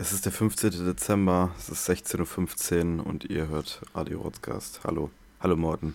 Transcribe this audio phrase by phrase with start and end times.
[0.00, 0.86] Es ist der 15.
[0.86, 4.80] Dezember, es ist 16.15 Uhr und ihr hört Radio Rotzgast.
[4.82, 5.10] Hallo.
[5.40, 5.94] Hallo Morten.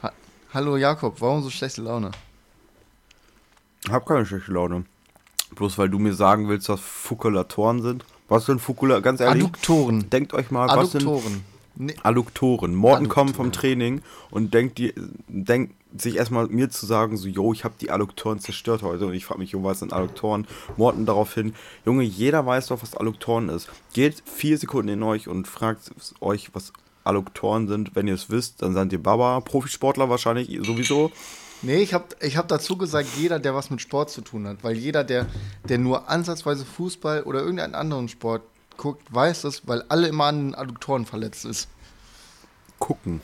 [0.00, 0.12] Ha
[0.54, 2.12] Hallo Jakob, warum so schlechte Laune?
[3.84, 4.84] Ich hab keine schlechte Laune.
[5.56, 8.04] Bloß weil du mir sagen willst, was Fukulatoren sind.
[8.28, 9.02] Was sind Fukulatoren?
[9.02, 9.42] Ganz ehrlich.
[9.42, 10.08] Adduktoren.
[10.08, 11.04] Denkt euch mal, was sind.
[11.74, 11.96] Nee.
[12.04, 12.76] Adduktoren.
[12.76, 13.50] Morten kommt vom.
[13.50, 14.94] Training und denkt, die,
[15.26, 19.06] denkt sich erstmal mir zu sagen, so, yo, ich habe die Adduktoren zerstört heute.
[19.06, 20.46] Und ich frage mich, jo, was sind Adduktoren?
[20.76, 21.54] Morten daraufhin,
[21.84, 23.68] Junge, jeder weiß doch, was Adduktoren ist.
[23.92, 26.72] Geht vier Sekunden in euch und fragt euch, was
[27.04, 27.94] Adduktoren sind.
[27.94, 31.10] Wenn ihr es wisst, dann seid ihr Baba, Profisportler wahrscheinlich sowieso.
[31.62, 34.64] Nee, ich habe ich hab dazu gesagt, jeder, der was mit Sport zu tun hat.
[34.64, 35.26] Weil jeder, der,
[35.68, 38.42] der nur ansatzweise Fußball oder irgendeinen anderen Sport
[38.76, 41.68] guckt, weiß es, weil alle immer an den Adduktoren verletzt ist.
[42.80, 43.20] Gucken.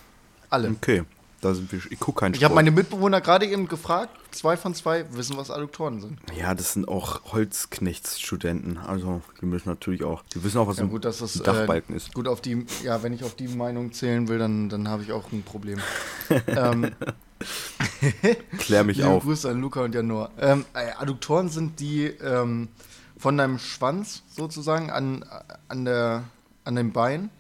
[0.51, 0.71] Alle.
[0.71, 1.03] Okay,
[1.41, 1.81] da sind wir.
[1.91, 5.51] Ich gucke keinen Ich habe meine Mitbewohner gerade eben gefragt, zwei von zwei wissen, was
[5.51, 6.19] Adduktoren sind.
[6.37, 8.79] Ja, das sind auch Holzknechtsstudenten.
[8.79, 10.23] Also, die müssen natürlich auch.
[10.35, 12.15] Die wissen auch, was Ja ein gut, dass das Dachbalken äh, ist.
[12.15, 15.13] Gut auf die, ja, wenn ich auf die Meinung zählen will, dann, dann habe ich
[15.13, 15.79] auch ein Problem.
[16.49, 16.91] ähm,
[18.59, 19.23] Klär mich auf.
[19.23, 20.31] Grüße an Luca und Janor.
[20.41, 22.69] Ähm, äh, Adduktoren sind die ähm,
[23.17, 25.25] von deinem Schwanz sozusagen an,
[25.69, 26.25] an, der,
[26.65, 27.31] an dem Bein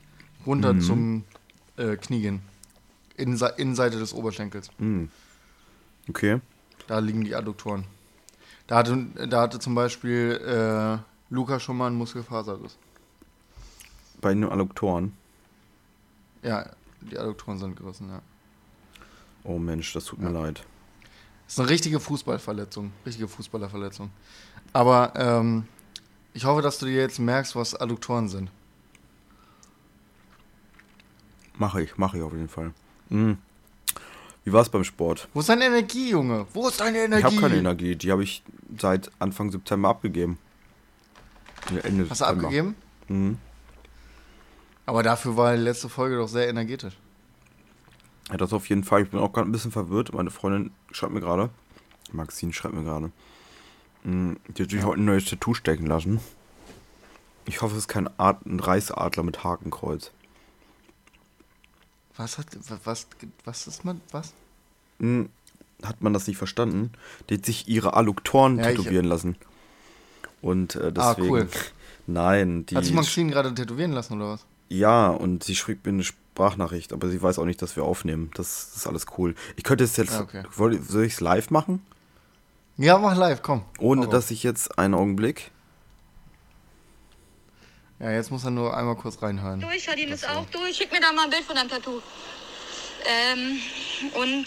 [0.46, 0.80] runter Mhm.
[0.80, 1.24] zum
[1.76, 2.42] äh, Knie gehen.
[3.18, 4.70] Innense Innenseite des Oberschenkels.
[6.08, 6.40] Okay.
[6.86, 7.84] Da liegen die Adduktoren.
[8.66, 10.98] Da hatte, da hatte zum Beispiel äh,
[11.32, 12.76] Luca schon mal einen Muskelfaserriss.
[14.20, 15.14] Bei den Adduktoren.
[16.42, 18.20] Ja, die Adduktoren sind gerissen, ja.
[19.44, 20.64] Oh Mensch, das tut mir leid.
[21.44, 22.92] Das ist eine richtige Fußballverletzung.
[23.06, 24.10] Richtige Fußballerverletzung.
[24.72, 25.66] Aber ähm,
[26.34, 28.50] ich hoffe, dass du dir jetzt merkst, was Adduktoren sind.
[31.56, 32.72] Mache ich, mache ich auf jeden Fall.
[33.08, 33.38] Mhm.
[34.44, 35.28] Wie war's beim Sport?
[35.34, 36.46] Wo ist deine Energie, Junge?
[36.54, 37.18] Wo ist deine Energie?
[37.20, 37.96] Ich habe keine Energie.
[37.96, 38.42] Die habe ich
[38.78, 40.38] seit Anfang September abgegeben.
[41.70, 42.44] Ja, Ende Hast du September.
[42.46, 42.74] abgegeben?
[43.08, 43.38] Mhm.
[44.86, 46.96] Aber dafür war die letzte Folge doch sehr energetisch.
[48.30, 49.02] Ja, das auf jeden Fall.
[49.02, 50.14] Ich bin auch gerade ein bisschen verwirrt.
[50.14, 51.50] Meine Freundin schreibt mir gerade.
[52.12, 53.10] Maxine schreibt mir gerade.
[54.04, 56.20] Mhm, Die hat sich heute ein neues Tattoo stecken lassen.
[57.44, 60.10] Ich hoffe, es ist kein Art, ein Reichsadler mit Hakenkreuz.
[62.18, 62.46] Was hat,
[62.84, 63.06] was,
[63.44, 64.34] was ist man, was?
[65.00, 65.30] Hm,
[65.82, 66.92] hat man das nicht verstanden?
[67.30, 69.36] Die hat sich ihre Adduktoren Ja, ich- tätowieren lassen.
[70.42, 71.30] Und äh, Ah, deswegen.
[71.30, 71.48] cool.
[72.06, 72.76] Nein, die.
[72.76, 74.44] Hat sich Maxine gerade tätowieren lassen oder was?
[74.68, 78.30] ja, und sie schrieb mir eine Sprachnachricht, aber sie weiß auch nicht, dass wir aufnehmen.
[78.34, 79.34] Das, das ist alles cool.
[79.56, 80.12] Ich könnte es jetzt.
[80.12, 80.42] Ah, okay.
[80.54, 80.74] Soll
[81.04, 81.82] ich es live machen?
[82.76, 83.62] Ja, mach live, komm.
[83.78, 84.10] Ohne raus.
[84.10, 85.50] dass ich jetzt einen Augenblick.
[88.00, 89.60] Ja, jetzt muss er nur einmal kurz reinhören.
[89.60, 90.76] Durch, Verdien ist auch durch.
[90.76, 92.00] Schick mir da mal ein Bild von deinem Tattoo.
[93.06, 93.58] Ähm,
[94.14, 94.46] und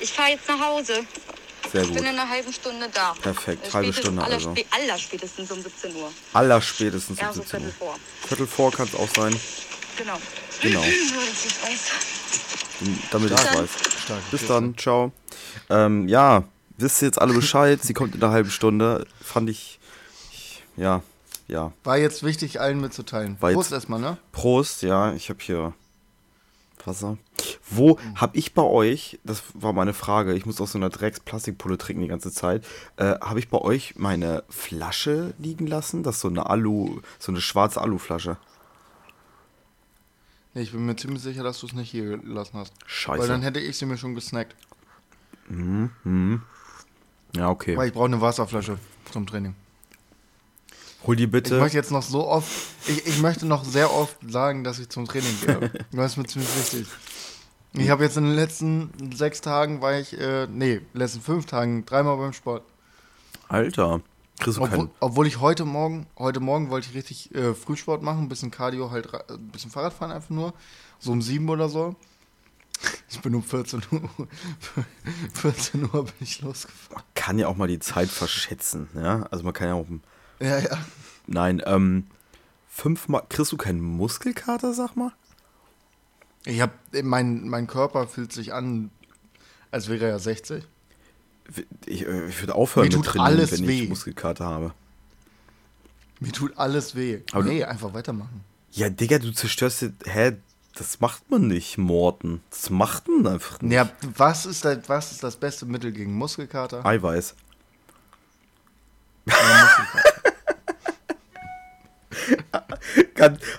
[0.00, 1.04] ich fahre jetzt nach Hause.
[1.72, 2.06] Sehr Ich bin gut.
[2.06, 3.14] in einer halben Stunde da.
[3.20, 4.50] Perfekt, Äh, halbe Stunde aller, also.
[4.52, 6.10] spä- aller spätestens um 17 Uhr.
[6.34, 7.66] Aller spätestens um Ja, so 17 Uhr.
[7.72, 7.96] Viertel vor.
[8.28, 9.34] Viertel vor kann es auch sein.
[9.96, 10.18] Genau.
[10.60, 10.82] Genau.
[13.10, 13.68] Damit ich weiß.
[14.04, 14.30] Stark.
[14.30, 15.12] Bis dann, ciao.
[15.70, 16.44] Ähm, ja,
[16.76, 17.80] wisst ihr jetzt alle Bescheid?
[17.82, 19.06] Sie kommt in einer halben Stunde.
[19.22, 19.78] Fand ich,
[20.32, 21.02] ich ja,
[21.48, 21.72] ja.
[21.84, 23.36] War jetzt wichtig, allen mitzuteilen.
[23.40, 24.16] War Prost erstmal, ne?
[24.32, 25.74] Prost, ja, ich habe hier
[26.84, 27.16] Wasser.
[27.70, 28.20] Wo Mhm.
[28.20, 32.02] habe ich bei euch, das war meine Frage, ich muss aus so einer Drecks-Plastikpulle trinken
[32.02, 32.64] die ganze Zeit,
[32.96, 36.02] äh, habe ich bei euch meine Flasche liegen lassen?
[36.02, 38.36] Das ist so eine Alu, so eine schwarze Aluflasche.
[40.52, 42.72] Nee, ich bin mir ziemlich sicher, dass du es nicht hier gelassen hast.
[42.86, 43.22] Scheiße.
[43.22, 44.54] Weil dann hätte ich sie mir schon gesnackt.
[47.34, 47.76] Ja, okay.
[47.76, 48.78] Weil ich brauche eine Wasserflasche
[49.10, 49.54] zum Training.
[51.06, 51.58] Hol die Ich bitte.
[51.58, 52.50] möchte jetzt noch so oft,
[52.86, 55.70] ich, ich möchte noch sehr oft sagen, dass ich zum Training gehe.
[55.92, 56.86] Das ist mir ziemlich wichtig.
[57.74, 61.84] Ich habe jetzt in den letzten sechs Tagen war ich, äh, nee, letzten fünf Tagen
[61.84, 62.62] dreimal beim Sport.
[63.48, 64.00] Alter,
[64.38, 64.90] kriegst du Obwohl, keinen...
[65.00, 68.90] obwohl ich heute Morgen, heute Morgen wollte ich richtig äh, Frühsport machen, ein bisschen Cardio,
[68.90, 70.54] halt ein bisschen Fahrrad fahren einfach nur.
[71.00, 71.96] So um sieben oder so.
[73.10, 74.08] Ich bin um 14 Uhr,
[75.34, 77.02] 14 Uhr bin ich losgefahren.
[77.14, 79.26] kann ja auch mal die Zeit verschätzen, ja?
[79.30, 79.86] Also man kann ja auch...
[80.40, 80.78] Ja, ja.
[81.26, 82.06] Nein, ähm,
[82.68, 83.22] fünfmal...
[83.28, 85.12] Kriegst du keinen Muskelkater, sag mal?
[86.44, 86.72] Ich hab,
[87.02, 88.90] mein, mein Körper fühlt sich an,
[89.70, 90.64] als wäre er 60.
[91.86, 93.82] Ich, äh, ich würde aufhören Mir mit trainieren, wenn weh.
[93.82, 94.74] ich Muskelkater habe.
[96.20, 97.20] Mir tut alles weh.
[97.32, 98.44] Aber nee, einfach weitermachen.
[98.72, 99.86] Ja, Digga, du zerstörst...
[100.04, 100.36] Hä?
[100.76, 102.42] Das macht man nicht, Morten.
[102.50, 103.72] Das macht man einfach nicht.
[103.72, 106.84] Ja, was ist, das, was ist das beste Mittel gegen Muskelkater?
[106.84, 107.36] Eiweiß.
[109.26, 110.03] Ja, Muskelkater.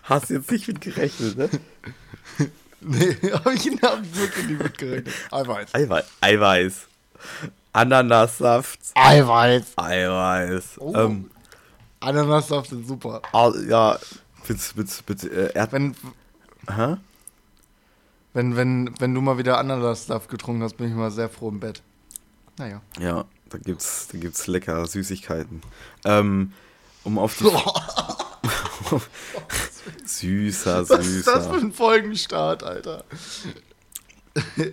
[0.04, 1.50] Hast jetzt nicht mit gerechnet, ne?
[2.82, 5.14] nee, hab ich, hab ich wirklich nicht mitgerechnet.
[5.32, 5.74] Eiweiß.
[5.74, 6.06] Eiweiß.
[6.22, 6.88] Eiweiß.
[7.74, 8.80] Ananassaft.
[8.96, 9.78] Eiweiß.
[9.78, 10.64] Eiweiß.
[10.80, 10.94] Oh.
[10.96, 11.30] Ähm,
[12.00, 13.22] Ananassaft sind super.
[13.34, 13.98] Ah, ja,
[14.48, 15.72] mit, mit, mit äh, Erd...
[15.72, 15.96] Wenn,
[16.68, 16.98] Hä?
[18.34, 21.60] wenn, wenn, wenn du mal wieder Ananassaft getrunken hast, bin ich mal sehr froh im
[21.60, 21.82] Bett.
[22.58, 22.82] Naja.
[23.00, 25.62] Ja, da gibt's, da gibt's lecker Süßigkeiten.
[26.04, 26.54] Ähm,
[27.04, 27.46] um auf die...
[30.06, 31.66] süßer, Was ist das für süßer.
[31.66, 33.04] ein Folgenstart, Alter?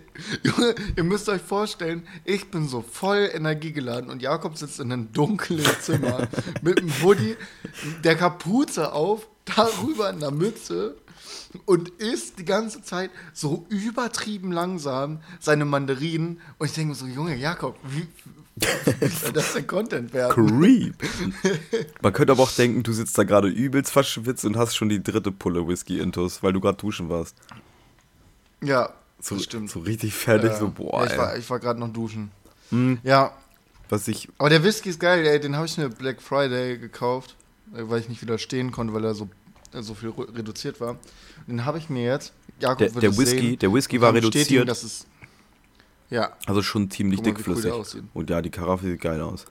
[0.42, 5.12] Junge, ihr müsst euch vorstellen, ich bin so voll energiegeladen und Jakob sitzt in einem
[5.12, 6.26] dunklen Zimmer
[6.62, 7.36] mit einem Hoodie,
[8.02, 10.96] der Kapuze auf, darüber in der Mütze
[11.64, 16.40] und isst die ganze Zeit so übertrieben langsam seine Mandarinen.
[16.58, 18.06] Und ich denke mir so, Junge, Jakob, wie,
[19.34, 20.32] das denn Content werden?
[20.60, 20.94] Creep.
[22.02, 25.02] Man könnte aber auch denken, du sitzt da gerade übelst verschwitzt und hast schon die
[25.02, 27.34] dritte Pulle Whisky intus, weil du gerade duschen warst.
[28.62, 28.90] Ja,
[29.20, 29.70] So, stimmt.
[29.70, 30.58] so richtig fertig, Ja.
[30.58, 32.30] so boah, ja, ich war, ich war gerade noch duschen.
[32.70, 32.98] Hm.
[33.02, 33.32] Ja,
[33.88, 35.40] Was ich, aber der Whisky ist geil, ey.
[35.40, 37.34] Den habe ich mir Black Friday gekauft,
[37.74, 39.28] äh, weil ich nicht widerstehen konnte, weil er so,
[39.72, 40.96] äh, so viel reduziert war.
[41.46, 42.32] Den habe ich mir jetzt.
[42.60, 44.68] Jakob Der- wird der Whisky- sehen der Whisky war reduziert.
[44.68, 45.06] Dass es,
[46.12, 47.72] ja, also schon ziemlich mal, cool dickflüssig.
[47.72, 48.04] aussieht.
[48.14, 49.46] und ja, die Karaffe sieht geil aus.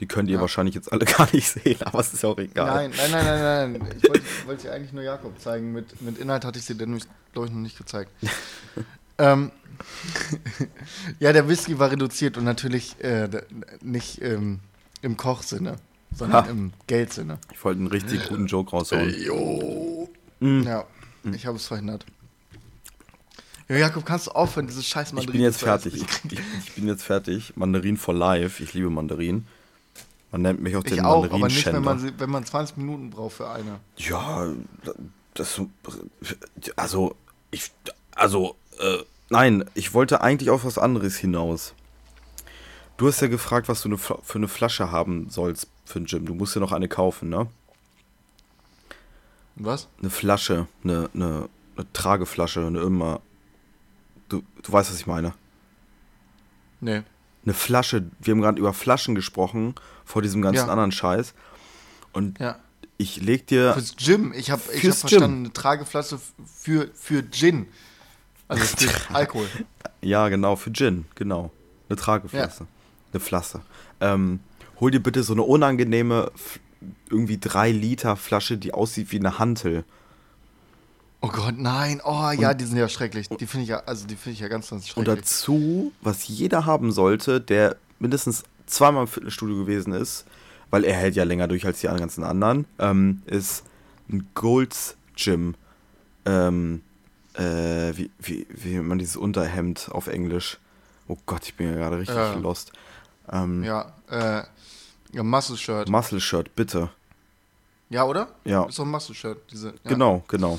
[0.00, 0.40] Die könnt ihr Ja.
[0.40, 2.88] wahrscheinlich jetzt alle gar nicht sehen, aber es ist auch egal.
[2.88, 3.94] Nein, nein, nein, nein, nein.
[3.96, 5.72] Ich wollte wollte dir eigentlich nur Jakob zeigen.
[5.72, 8.10] Mit, mit Inhalt hatte ich sie nämlich, glaube ich, noch nicht gezeigt.
[9.18, 9.50] ähm,
[11.20, 13.28] ja, der Whisky war reduziert und natürlich äh,
[13.80, 14.60] nicht ähm,
[15.02, 15.76] im Kochsinne,
[16.14, 16.50] sondern Ha.
[16.50, 17.38] im Geldsinne.
[17.52, 19.14] Ich wollte einen richtig guten Joke raushauen.
[19.22, 20.08] Jo.
[20.40, 20.62] Mm.
[20.62, 20.84] Ja,
[21.32, 22.04] ich habe es verhindert.
[23.72, 25.94] Ja, Jakob, kannst du aufhören, dieses scheiß Ich Mandarin bin jetzt fertig.
[25.94, 27.54] Ich, ich, ich bin jetzt fertig.
[27.56, 28.62] Mandarin for life.
[28.62, 29.46] Ich liebe Mandarin.
[30.30, 33.08] Man nennt mich auch Ich den auch, aber nicht, wenn man, wenn man 20 Minuten
[33.08, 33.80] braucht für eine.
[33.96, 34.52] Ja,
[35.32, 35.58] das
[36.76, 37.14] also
[37.50, 37.70] ich
[38.14, 38.98] also äh,
[39.30, 41.72] nein, ich wollte eigentlich auf was anderes hinaus.
[42.98, 46.06] Du hast ja gefragt, was du eine, Fla- für eine Flasche haben sollst für den
[46.06, 46.26] Gym.
[46.26, 47.46] Du musst ja noch eine kaufen, ne?
[49.56, 49.88] Was?
[50.00, 53.20] Eine Flasche, eine, eine, eine Trageflasche, eine immer.
[54.32, 55.34] Du, du weißt, was ich meine.
[56.80, 57.02] Nee.
[57.44, 58.04] Eine Flasche.
[58.20, 59.74] Wir haben gerade über Flaschen gesprochen
[60.04, 60.72] vor diesem ganzen Ja.
[60.72, 61.34] anderen Scheiß.
[62.12, 62.58] Und Ja.
[62.96, 63.74] ich leg dir.
[63.74, 64.32] Fürs Gym.
[64.34, 65.44] Ich habe ich hab verstanden, Gym.
[65.44, 66.18] eine Trageflasche
[66.56, 67.66] für, für Gin.
[68.48, 69.46] Also für Alkohol.
[70.00, 71.50] Ja, genau, für Gin, genau.
[71.88, 72.66] Eine Trageflasche.
[73.12, 73.60] Eine Flasche.
[74.00, 74.40] Ähm,
[74.80, 76.32] hol dir bitte so eine unangenehme,
[77.10, 79.84] irgendwie 3 Liter Flasche, die aussieht wie eine Hantel.
[81.24, 82.00] Oh Gott, nein.
[82.04, 83.28] Oh ja, die sind ja schrecklich.
[83.28, 85.20] Die finde ich ja, also die finde ich ja ganz, ganz Und schrecklich.
[85.20, 90.24] dazu, was jeder haben sollte, der mindestens zweimal im Fitnessstudio gewesen ist,
[90.70, 93.62] weil er hält ja länger durch als die ganzen anderen, ähm, ist
[94.08, 95.54] ein Gold's Gym.
[96.24, 96.82] Ähm,
[97.34, 100.58] äh, wie, wie, wie nennt man dieses Unterhemd auf Englisch?
[101.08, 102.34] Oh Gott, ich bin ja gerade richtig Ja.
[102.34, 102.72] lost.
[103.30, 104.42] Ähm, Ja, äh,
[105.12, 105.88] ja, Muscle Shirt.
[105.88, 106.88] Muscle Shirt, bitte.
[107.90, 108.28] Ja, oder?
[108.44, 108.64] Ja.
[108.64, 109.38] Ist doch ein Muscle Shirt.
[109.52, 109.74] Diese, ja.
[109.84, 110.58] Genau, genau.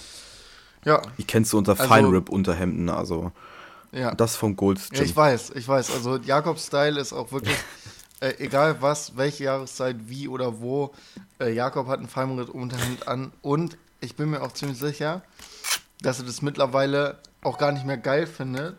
[0.85, 3.31] Ja, Ich kenn's so unter Also- Fine Rip Unterhemden, also
[3.91, 4.13] ja.
[4.15, 5.03] das vom Gold's Gym.
[5.03, 5.91] ich weiß, ich weiß.
[5.91, 7.55] Also Jakobs Style ist auch wirklich,
[8.19, 10.93] äh, egal was, welche Jahreszeit, wie oder wo,
[11.39, 15.21] äh, Jakob hat ein Feinritt-Unterhemd an und ich bin mir auch ziemlich sicher,
[16.01, 18.77] dass er das mittlerweile auch gar nicht mehr geil findet.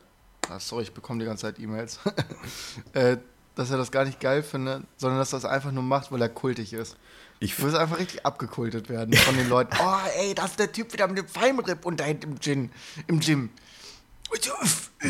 [0.50, 1.99] Ah, sorry, ich bekomme die ganze Zeit E-Mails.
[2.93, 3.17] äh,
[3.55, 6.21] dass er das gar nicht geil findet, sondern dass er das einfach nur macht, weil
[6.21, 6.97] er kultig ist.
[7.41, 9.77] ich, wirst einfach richtig abgekultet werden von den Leuten.
[9.81, 12.71] Oh, ey, das ist der Typ wieder mit dem Feinripp-Unterhemd im Gym.
[13.07, 13.50] Im Gym.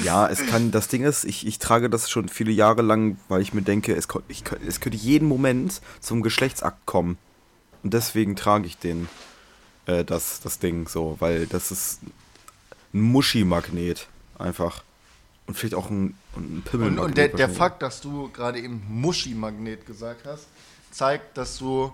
[0.02, 3.40] Ja, es kann, das Ding ist, ich, ich trage das schon viele Jahre lang, weil
[3.40, 7.16] ich mir denke, es, ich, es könnte jeden Moment zum Geschlechtsakt kommen.
[7.82, 9.08] Und deswegen trage ich den,
[9.86, 12.00] äh, das, das Ding so, weil das ist
[12.92, 14.82] ein Muschi-Magnet einfach.
[15.46, 17.04] Und vielleicht auch ein, ein Und, Pimmelmagnet.
[17.04, 17.58] und der, der wahrscheinlich.
[17.58, 20.46] Fakt, dass du gerade eben Muschi-Magnet gesagt hast,
[20.90, 21.92] zeigt, dass du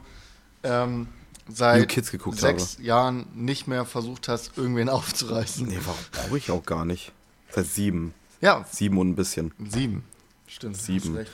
[0.63, 1.09] ähm,
[1.49, 1.91] seit
[2.33, 5.67] sechs Jahren nicht mehr versucht hast, irgendwen aufzureißen.
[5.67, 7.13] Nee, warum brauche ich auch gar nicht.
[7.51, 8.15] Seit sieben.
[8.41, 9.53] Ja, Sieben und ein bisschen.
[9.69, 10.05] sieben.
[10.47, 10.77] Stimmt.
[10.77, 11.27] Sieben.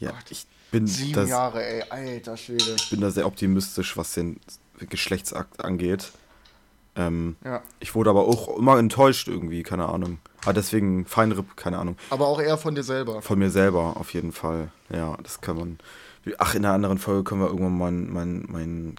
[0.00, 0.18] Ja, Gott.
[0.30, 2.74] ich bin, Sieben das, Jahre, ey, alter Schwede.
[2.90, 4.40] bin da sehr optimistisch, was den
[4.78, 6.10] Geschlechtsakt angeht.
[6.96, 7.62] Ähm, Ja.
[7.80, 10.18] Ich wurde aber auch immer enttäuscht irgendwie, keine Ahnung.
[10.46, 11.96] Ah, deswegen Feinripp, keine Ahnung.
[12.10, 13.22] Aber auch eher von dir selber.
[13.22, 14.70] Von mir selber auf jeden Fall.
[14.90, 15.78] Ja, das kann man.
[16.38, 18.96] Ach, in einer anderen Folge können wir irgendwann mein, mein, mein,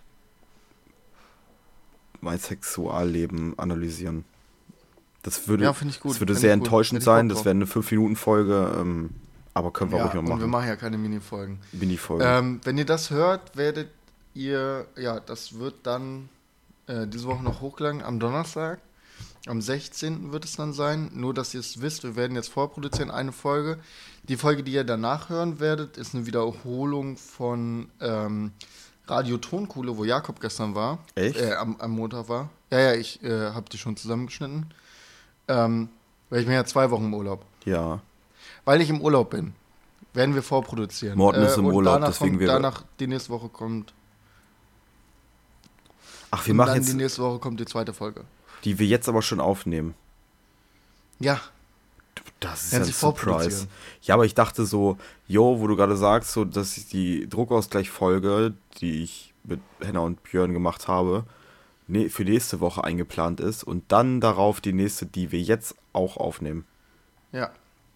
[2.22, 4.26] mein Sexualleben analysieren.
[5.24, 6.12] Das würde, Ja, ich gut.
[6.12, 7.30] Das würde Find sehr enttäuschend sein.
[7.30, 8.76] Das wäre eine 5-Minuten-Folge.
[8.80, 9.10] Ähm,
[9.56, 10.50] aber können wir Ja, ruhig mal und wir machen.
[10.52, 11.60] machen ja keine Minifolgen.
[11.72, 12.26] Mini-Folge.
[12.26, 13.90] Ähm, wenn ihr das hört, werdet
[14.34, 16.30] ihr, ja, das wird dann
[16.88, 18.80] äh, diese Woche noch hochgeladen, am Donnerstag.
[19.48, 20.32] Am 16.
[20.32, 21.12] wird es dann sein.
[21.14, 23.80] Nur, dass ihr es wisst, wir werden jetzt vorproduzieren, eine Folge.
[24.24, 28.52] Die Folge, die ihr danach hören werdet, ist eine Wiederholung von ähm,
[29.06, 30.98] Radio Tonkuhle, wo Jakob gestern war.
[31.14, 31.40] Echt?
[31.40, 32.50] Äh, am, am Montag war.
[32.72, 34.74] Ja, ja, ich äh, habe die schon zusammengeschnitten.
[35.48, 35.90] Ähm,
[36.32, 37.46] weil ich bin ja zwei Wochen im Urlaub.
[37.66, 38.02] Ja.
[38.66, 39.54] Weil ich im Urlaub bin,
[40.14, 41.20] werden wir vorproduzieren.
[41.20, 43.94] Morten ist im Urlaub, danach deswegen wir- Danach, die nächste Woche kommt.
[46.32, 48.24] Ach, wir und machen dann jetzt, die nächste Woche kommt die zweite Folge.
[48.66, 49.94] Die wir jetzt aber schon aufnehmen.
[51.20, 51.40] Ja,
[52.40, 53.68] Das ist ja ein Surprise.
[54.02, 58.54] Ja, aber ich dachte so, yo, wo du gerade sagst, so, dass ich die Druckausgleich-Folge,
[58.80, 61.26] die ich mit Henna und Björn gemacht habe,
[61.88, 66.18] ne, für nächste Woche eingeplant ist und dann darauf die nächste, die wir jetzt auch
[66.18, 66.66] aufnehmen.
[67.32, 67.52] ja.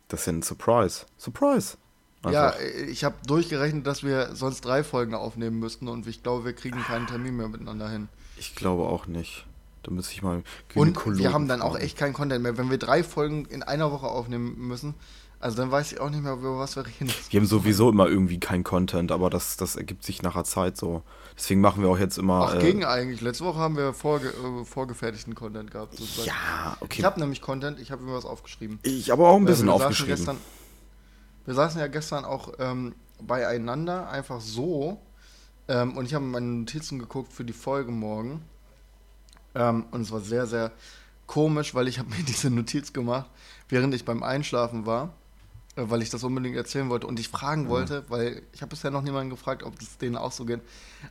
[0.08, 1.06] Das ist ja ein Surprise.
[1.20, 1.78] Surprise.
[2.24, 2.60] Ja, Einfach.
[2.62, 6.54] äh, ich habe durchgerechnet, dass wir sonst drei Folgen aufnehmen müssten und ich glaube, wir
[6.54, 8.10] kriegen keinen Termin mehr miteinander hin.
[8.36, 9.46] Ich glaube auch nicht.
[9.90, 12.60] Da müsste ich mal Und Gynäkologen wir haben dann auch echt keinen Content mehr.
[12.60, 14.94] Wenn wir drei Folgen in einer Woche aufnehmen müssen,
[15.40, 17.12] also dann weiß ich auch nicht mehr, über was wir reden.
[17.32, 21.02] Wir haben sowieso immer irgendwie kein Content, aber das, das ergibt sich nachher Zeit so.
[21.36, 22.50] Deswegen machen wir auch jetzt immer.
[22.50, 23.22] Ach, äh, gegen eigentlich.
[23.22, 25.98] Letzte Woche haben wir vorge äh, vorgefertigten Content gehabt.
[25.98, 26.28] sozusagen.
[26.28, 27.00] Ja, okay.
[27.00, 28.78] Ich habe nämlich Content, ich habe mir was aufgeschrieben.
[28.84, 30.16] Ich habe auch ein Äh, bisschen wir aufgeschrieben.
[30.16, 30.38] Gestern,
[31.46, 35.00] wir saßen ja gestern auch ähm, beieinander, einfach so.
[35.68, 38.42] Ähm, und ich habe meine Notizen geguckt für die Folge morgen.
[39.56, 40.72] Ähm, und es war sehr, sehr
[41.28, 43.30] komisch, weil ich habe mir diese Notiz gemacht,
[43.70, 45.14] während ich beim Einschlafen war,
[45.76, 48.92] äh, weil ich das unbedingt erzählen wollte und ich fragen wollte, weil ich habe bisher
[48.92, 50.62] noch niemanden gefragt, ob das denen auch so geht.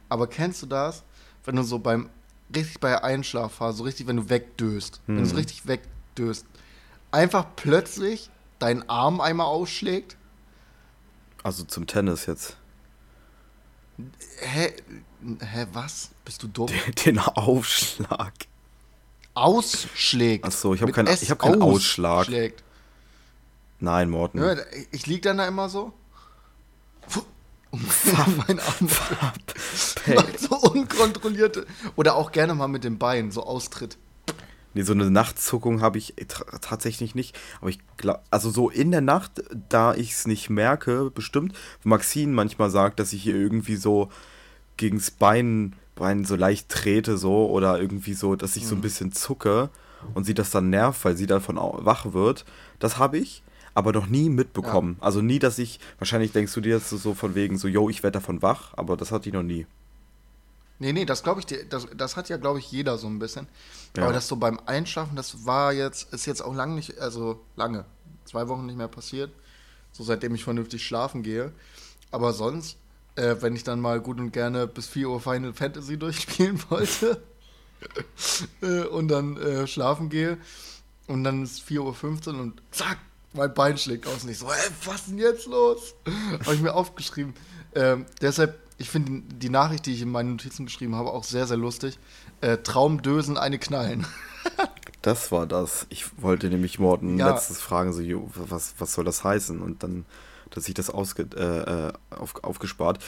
[0.08, 1.02] Aber kennst du das,
[1.44, 2.10] wenn du so beim
[2.54, 6.46] richtig bei der Einschlafphase, so richtig, wenn du wegdöst, wenn du so richtig wegdöst,
[7.10, 10.16] einfach plötzlich deinen Arm einmal ausschlägt?
[11.42, 12.56] Also zum Tennis jetzt.
[14.38, 14.72] Hä?
[15.40, 16.10] Hä, was?
[16.24, 16.68] Bist du dumm?
[17.04, 18.32] Den Aufschlag.
[19.34, 20.44] Ausschlägt.
[20.46, 22.20] Ach so, ich hab Mit keinen- ich hab keinen Ausschlag.
[22.20, 22.62] ausschlägt.
[23.80, 24.38] Nein, Morten.
[24.38, 24.56] Ja,
[24.90, 25.92] ich lieg dann da immer so.
[27.70, 27.82] Und
[28.48, 28.88] mein Arm
[30.14, 31.66] macht so unkontrollierte.
[31.96, 33.98] Oder auch gerne mal mit dem Bein so austritt.
[34.74, 36.14] Nee, so eine Nachtzuckung habe ich
[36.60, 37.38] tatsächlich nicht.
[37.60, 42.32] Aber ich glaube, also so in der Nacht, da ich es nicht merke, bestimmt, Maxine
[42.32, 44.08] manchmal sagt, dass ich hier irgendwie so
[44.78, 48.78] gegens Bein, Bein so leicht trete, so, oder irgendwie so, dass ich so Mhm.
[48.78, 49.68] ein bisschen zucke
[50.14, 52.44] und sie das dann nervt, weil sie davon wach wird.
[52.78, 53.42] Das habe ich,
[53.74, 54.96] aber noch nie mitbekommen.
[55.00, 58.02] Also nie, dass ich, wahrscheinlich denkst du dir jetzt so von wegen, so, yo, ich
[58.02, 59.66] werde davon wach, aber das hatte ich noch nie.
[60.80, 63.18] Nee, nee, das glaube ich, dir- das, das hat ja, glaube ich, jeder so ein
[63.18, 63.48] bisschen.
[63.96, 64.04] Ja.
[64.04, 67.84] Aber das so beim Einschlafen, das war jetzt, ist jetzt auch lange nicht, also lange,
[68.24, 69.32] zwei Wochen nicht mehr passiert.
[69.90, 71.50] So seitdem ich vernünftig schlafen gehe.
[72.12, 72.76] Aber sonst,
[73.18, 77.20] äh, wenn ich dann mal gut und gerne bis 4 Uhr Final Fantasy durchspielen wollte
[78.62, 80.38] äh, und dann äh, schlafen gehe
[81.06, 82.98] und dann ist 4.15 Uhr und zack,
[83.32, 85.94] mein Bein schlägt aus und ich so, ey, was ist denn jetzt los?
[86.44, 87.34] Habe ich mir aufgeschrieben.
[87.74, 91.46] Ähm, deshalb, ich finde die Nachricht, die ich in meinen Notizen geschrieben habe, auch sehr,
[91.46, 91.98] sehr lustig.
[92.40, 94.06] Äh, Traumdösen, eine knallen.
[95.02, 95.86] Das war das.
[95.90, 97.30] Ich wollte nämlich Morten Ja.
[97.30, 98.02] letztes fragen, so,
[98.34, 99.60] was, was soll das heißen?
[99.60, 100.06] Und dann,
[100.50, 103.02] dass ich das ausge, äh, äh, auf, aufgespart.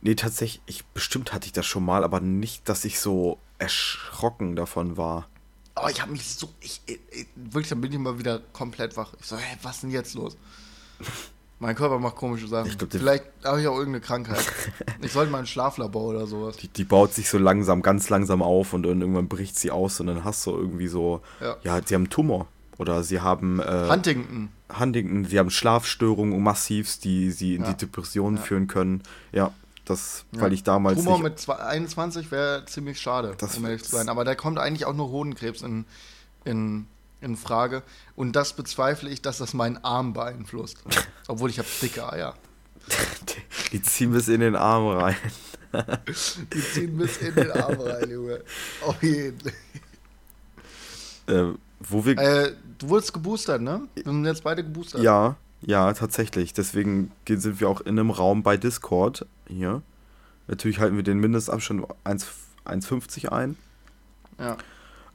[0.00, 4.56] Nee, tatsächlich, ich, bestimmt hatte ich das schon mal, aber nicht, dass ich so erschrocken
[4.56, 5.28] davon war.
[5.74, 8.96] Aber ich habe mich so, ich, ich, ich, wirklich, dann bin ich mal wieder komplett
[8.96, 9.12] wach.
[9.20, 10.36] Ich so, hä, was ist denn jetzt los?
[11.60, 12.76] Mein Körper macht komische Sachen.
[12.76, 14.44] Glaub, Vielleicht habe ich auch irgendeine Krankheit.
[15.00, 16.56] Ich sollte mal ein Schlaflabor oder sowas.
[16.56, 20.00] Die, die baut sich so langsam, ganz langsam auf und dann irgendwann bricht sie aus
[20.00, 21.56] und dann hast du irgendwie so, Ja.
[21.62, 22.48] ja, sie haben einen Tumor.
[22.78, 24.48] Oder sie haben äh, Huntington.
[24.78, 27.72] Huntington, sie haben Schlafstörungen massivst, die sie in Ja.
[27.72, 28.42] die Depression Ja.
[28.42, 29.02] führen können.
[29.32, 29.52] Ja,
[29.84, 30.42] das, Ja.
[30.42, 34.08] weil ich damals Tumor mit zwei- 21 wäre ziemlich schade, Das um ehrlich zu sein.
[34.08, 35.84] Aber da kommt eigentlich auch nur Hodenkrebs in,
[36.44, 36.86] in,
[37.20, 37.82] in Frage.
[38.16, 40.78] Und das bezweifle ich, dass das meinen Arm beeinflusst.
[41.28, 42.34] Obwohl ich habe dicke Eier.
[43.72, 45.16] die, ziehen bis in den Arm rein.
[46.52, 48.42] Die ziehen bis in den Arm rein, Junge.
[48.84, 49.38] Auf jeden.
[51.28, 51.52] Äh,
[51.88, 52.18] wo wir.
[52.18, 53.88] Äh, du wurdest geboostert, ne?
[53.94, 55.02] Wir sind jetzt beide geboostert.
[55.02, 56.52] ja, ja, tatsächlich.
[56.54, 59.82] Deswegen ge- sind wir auch in einem Raum bei Discord hier.
[60.48, 62.26] Natürlich halten wir den Mindestabstand 1
[62.64, 63.56] 1,50 ein.
[64.38, 64.56] ja.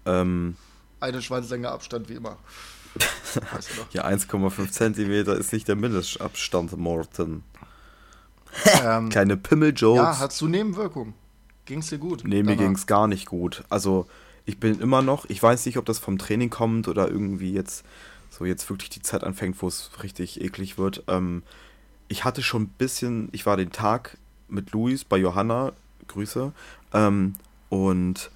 [0.06, 0.56] Ähm,
[1.02, 2.38] Eine Schwanzlänge Abstand, wie immer.
[3.52, 7.44] Weißt du ja, 1,5 Zentimeter ist nicht der Mindestabstand, Morten.
[8.84, 9.98] ähm, Keine Pimmel-Jokes.
[10.02, 11.14] ja, hast du Nebenwirkungen?
[11.66, 12.24] Ging's dir gut?
[12.24, 12.58] Nee, mir danach?
[12.60, 13.64] ging es gar nicht gut.
[13.70, 14.08] Also,
[14.48, 17.86] ich bin immer noch, ich weiß nicht, ob das vom Training kommt oder irgendwie jetzt,
[18.30, 21.04] so jetzt wirklich die Zeit anfängt, wo es richtig eklig wird.
[21.08, 21.44] Ähm,
[22.08, 25.74] ich hatte schon ein bisschen, ich war den Tag mit Luis bei Johanna,
[26.08, 26.54] Grüße,
[26.94, 27.34] ähm,
[27.68, 28.32] und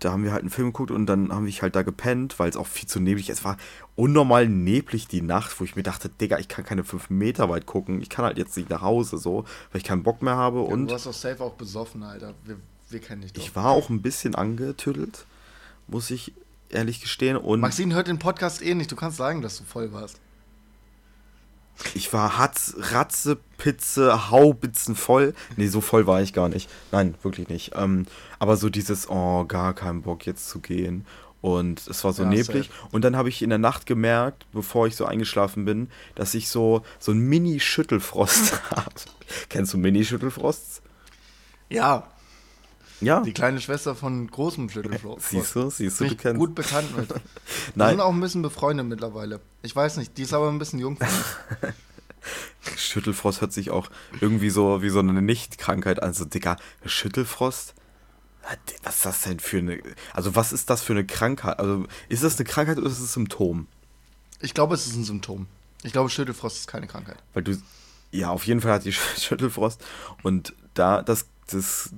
[0.00, 2.50] da haben wir halt einen Film geguckt und dann haben wir halt da gepennt, weil
[2.50, 3.38] es auch viel zu neblig ist.
[3.38, 3.56] Es war
[3.94, 7.66] unnormal neblig die Nacht, wo ich mir dachte, Digga, ich kann keine fünf Meter weit
[7.66, 8.02] gucken.
[8.02, 10.58] Ich kann halt jetzt nicht nach Hause so, weil ich keinen Bock mehr habe.
[10.58, 12.34] Ja, und du warst doch safe auch besoffen, Alter.
[12.44, 12.56] Wir,
[12.92, 13.42] wir kennen dich doch.
[13.42, 15.26] ich war auch ein bisschen angetüdelt,
[15.88, 16.32] muss ich
[16.70, 17.36] ehrlich gestehen.
[17.36, 18.90] Und Maxine hört den Podcast eh nicht.
[18.90, 20.20] Du kannst sagen, dass du voll warst.
[21.94, 25.34] ich war Hatz, Ratze, Pizze, Haubitzen voll.
[25.56, 26.68] Nee, so voll war ich gar nicht.
[26.90, 27.72] Nein, wirklich nicht.
[27.74, 28.06] Ähm,
[28.38, 31.06] aber so dieses, oh, gar keinen Bock jetzt zu gehen.
[31.40, 32.70] Und es war so Ja, neblig.
[32.92, 36.48] Und dann habe ich in der Nacht gemerkt, bevor ich so eingeschlafen bin, dass ich
[36.48, 38.94] so, so ein Mini-Schüttelfrost habe.
[39.48, 40.82] Kennst du Mini-Schüttelfrosts?
[41.68, 42.06] Ja,
[43.02, 43.20] Ja.
[43.20, 45.28] die kleine Schwester von großem Schüttelfrost.
[45.30, 46.38] Siehst du, siehst du, du kennst.
[46.38, 47.08] gut bekannt mit.
[47.10, 47.20] Wir
[47.74, 49.40] Nein, sind auch ein bisschen befreundet mittlerweile.
[49.62, 50.98] Ich weiß nicht, die ist aber ein bisschen jung.
[52.76, 53.90] Schüttelfrost hört sich auch
[54.20, 56.14] irgendwie so wie so eine Nicht-Krankheit an.
[56.14, 57.74] So, Digga, Schüttelfrost?
[58.42, 59.80] Was ist das denn für eine.
[60.12, 61.58] Also, was ist das für eine Krankheit?
[61.58, 63.66] Also, ist das eine Krankheit oder ist es ein Symptom?
[64.40, 65.46] Ich glaube, es ist ein Symptom.
[65.84, 67.16] Ich glaube, Schüttelfrost ist keine Krankheit.
[67.34, 67.56] Weil du.
[68.10, 69.80] Ja, auf jeden Fall hat die Sch- Schüttelfrost.
[70.22, 71.26] Und da, das.
[71.48, 71.90] Das,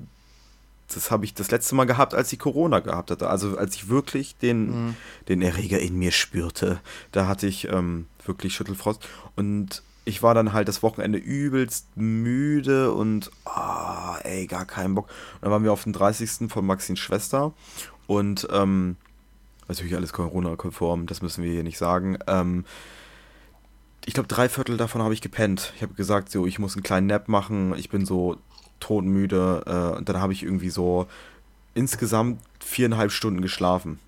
[0.94, 3.28] das habe ich das letzte Mal gehabt, als ich Corona gehabt hatte.
[3.28, 4.96] Also, als ich wirklich den,
[5.28, 6.80] den Erreger in mir spürte.
[7.12, 9.06] Da hatte ich ähm, wirklich Schüttelfrost.
[9.36, 15.06] Und ich war dann halt das Wochenende übelst müde und ah, ey, gar keinen Bock.
[15.06, 16.50] Und dann waren wir auf dem 30.
[16.50, 17.52] von Maxins Schwester
[18.06, 18.96] und ähm,
[19.68, 22.18] natürlich alles Corona-konform, das müssen wir hier nicht sagen.
[22.26, 22.64] Ähm,
[24.04, 25.72] ich glaube, drei Viertel davon habe ich gepennt.
[25.76, 28.36] Ich habe gesagt, so, ich muss einen kleinen Nap machen, ich bin so
[28.84, 31.06] todmüde äh, und dann habe ich irgendwie so
[31.72, 33.98] insgesamt viereinhalb Stunden geschlafen.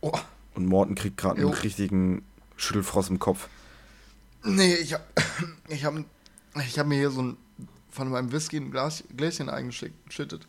[0.00, 0.12] Oh,
[0.54, 2.24] Und Morten kriegt gerade einen richtigen
[2.56, 3.48] Schüttelfrost im Kopf.
[4.42, 5.06] nee, ich hab,
[5.68, 5.94] ich hab,
[6.66, 7.36] ich hab mir hier so ein,
[7.90, 10.46] von meinem Whisky ein Glas, Gläschen eingeschüttet.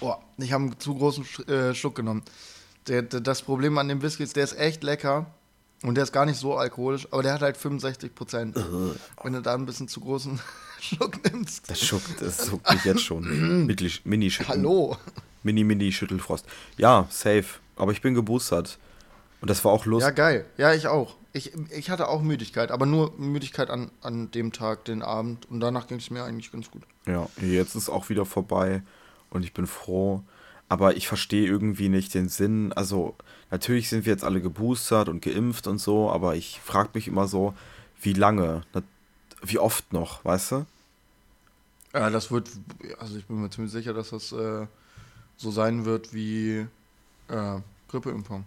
[0.00, 2.22] Oh, ich habe einen zu großen äh, Schluck genommen.
[2.86, 5.26] Der, der, das Problem an dem Whisky ist, der ist echt lecker
[5.82, 8.56] und der ist gar nicht so alkoholisch, aber der hat halt 65 Prozent.
[9.22, 10.38] Wenn du da ein bisschen zu großen
[10.80, 11.68] Schluck nimmst.
[11.70, 13.66] Das schuckt, das zuckt mich jetzt schon.
[13.66, 14.96] Mini, Mini Hallo.
[15.42, 16.44] Mini, Mini Schüttelfrost.
[16.76, 17.44] Ja, safe.
[17.76, 18.78] Aber ich bin geboostert.
[19.40, 20.16] Und das war auch Ja, lustig.
[20.16, 20.46] geil.
[20.56, 21.16] Ja, ich auch.
[21.32, 25.48] Ich, ich hatte auch Müdigkeit, aber nur Müdigkeit an, an dem Tag, den Abend.
[25.50, 26.82] Und danach ging es mir eigentlich ganz gut.
[27.06, 28.82] Ja, jetzt ist auch wieder vorbei.
[29.30, 30.22] Und ich bin froh.
[30.68, 32.72] Aber ich verstehe irgendwie nicht den Sinn.
[32.72, 33.14] Also,
[33.50, 36.10] natürlich sind wir jetzt alle geboostert und geimpft und so.
[36.10, 37.54] Aber ich frage mich immer so,
[38.00, 38.62] wie lange?
[39.48, 40.66] Wie oft noch, weißt du?
[41.94, 42.50] Ja, das wird,
[42.98, 44.66] also ich bin mir ziemlich sicher, dass das äh,
[45.36, 46.66] so sein wird wie
[47.28, 48.44] äh, Grippeimpfung.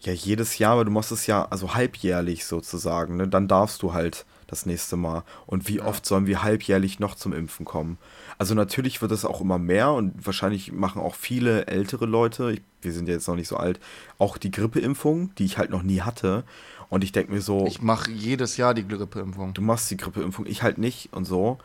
[0.00, 3.28] Ja, jedes Jahr, aber du machst es ja, also halbjährlich sozusagen, ne?
[3.28, 5.22] Dann darfst du halt das nächste Mal.
[5.46, 7.98] Und wie oft sollen wir halbjährlich noch zum Impfen kommen?
[8.36, 12.62] Also natürlich wird es auch immer mehr und wahrscheinlich machen auch viele ältere Leute, ich,
[12.82, 13.80] wir sind ja jetzt noch nicht so alt,
[14.18, 16.44] auch die Grippeimpfung, die ich halt noch nie hatte.
[16.92, 19.54] Und ich denke mir so, Ich mache jedes Jahr die Grippeimpfung.
[19.54, 21.56] du machst die Grippeimpfung, ich halt nicht und so.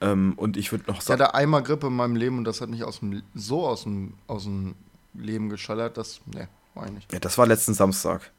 [0.00, 2.60] Ähm, und ich würde noch Ich sagen, hatte einmal Grippe in meinem Leben und das
[2.60, 4.76] hat mich aus dem, so aus dem, aus dem
[5.12, 7.12] Leben geschallert, dass, ne, war ich nicht.
[7.12, 8.30] ja, das war letzten Samstag,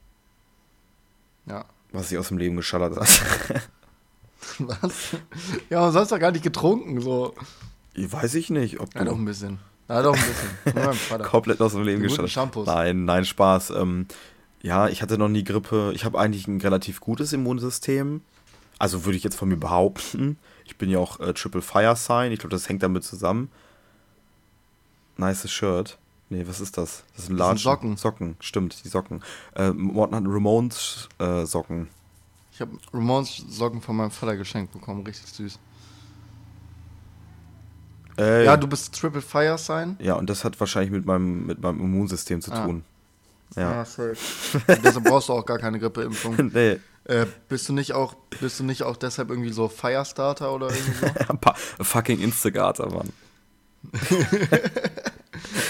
[1.48, 1.65] Ja.
[1.91, 3.10] was sich aus dem Leben geschallert hat.
[4.58, 5.15] Was?
[5.70, 7.36] Ja, man sonst doch gar nicht getrunken, so.
[7.96, 9.60] Weiß ich nicht, ob Ja, doch du ein bisschen.
[9.88, 10.24] Ja, doch ein
[10.74, 11.22] bisschen.
[11.24, 12.56] Komplett aus dem Leben geschallert.
[12.65, 13.72] Nein, nein, Spaß.
[13.72, 14.08] Ähm,
[14.62, 15.91] ja, ich hatte noch nie Grippe.
[15.95, 18.21] Ich habe eigentlich ein relativ gutes Immunsystem.
[18.80, 20.38] Also würde ich jetzt von mir behaupten.
[20.65, 22.32] Ich bin ja auch äh, Triple Fire Sign.
[22.32, 23.50] Ich glaube, das hängt damit zusammen.
[25.17, 25.97] Nice Shirt.
[26.30, 27.04] Nee, was ist das?
[27.15, 27.58] Das sind sind Latschen.
[27.58, 27.97] Socken.
[27.97, 29.21] Socken, stimmt, die Socken.
[29.56, 31.89] Äh, Morten hat Ramones äh, Socken.
[32.54, 35.60] Ich habe Ramones Socken von meinem Vater geschenkt bekommen, richtig süß.
[38.17, 39.97] Äh, Ja, du bist Triple Fire Sign.
[40.00, 42.65] ja, und das hat wahrscheinlich mit meinem, mit meinem Immunsystem zu Ah.
[42.65, 42.84] tun.
[43.55, 43.83] Ja.
[43.85, 44.15] safe.
[44.67, 46.35] deshalb brauchst du auch gar keine Grippeimpfung.
[46.53, 50.69] nee, äh, bist du nicht auch, bist du nicht auch deshalb irgendwie so Firestarter oder
[50.69, 50.93] irgendwie
[51.77, 51.83] so?
[51.83, 53.09] Fucking Instigator, Mann.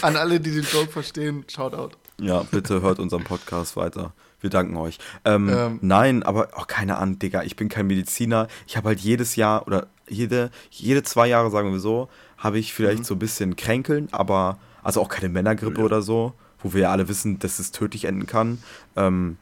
[0.02, 1.92] An alle, die den Joke verstehen, Shoutout.
[2.20, 4.14] Ja, bitte hört unseren Podcast weiter.
[4.42, 4.98] Wir danken euch.
[5.24, 5.80] Ähm, Ähm.
[5.82, 8.48] nein, aber auch keine Ahnung, Digga, ich bin kein Mediziner.
[8.68, 12.74] Ich habe halt jedes Jahr oder jede, jede zwei Jahre, sagen wir so, habe ich
[12.74, 13.04] vielleicht Mhm.
[13.06, 16.34] so ein bisschen Kränkeln, aber also auch keine Männergrippe oder so,
[16.64, 18.62] wo wir ja alle wissen, dass es tödlich enden kann.
[18.96, 19.38] Ähm,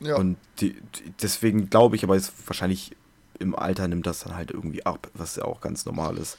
[0.00, 0.16] Ja.
[0.16, 2.96] Und die, die, deswegen glaube ich, aber es wahrscheinlich
[3.38, 6.38] im Alter nimmt das dann halt irgendwie ab, was ja auch ganz normal ist.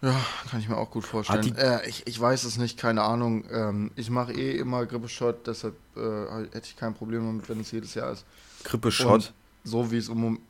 [0.00, 0.20] Ja,
[0.50, 1.54] kann ich mir auch gut vorstellen.
[1.56, 3.44] Äh, ich, ich weiß es nicht, keine Ahnung.
[3.52, 7.70] Ähm, ich mache eh immer Grippeshot, deshalb äh, hätte ich kein Problem damit, wenn es
[7.70, 8.24] jedes Jahr ist.
[8.64, 10.40] Grippe-Shot, So wie es um.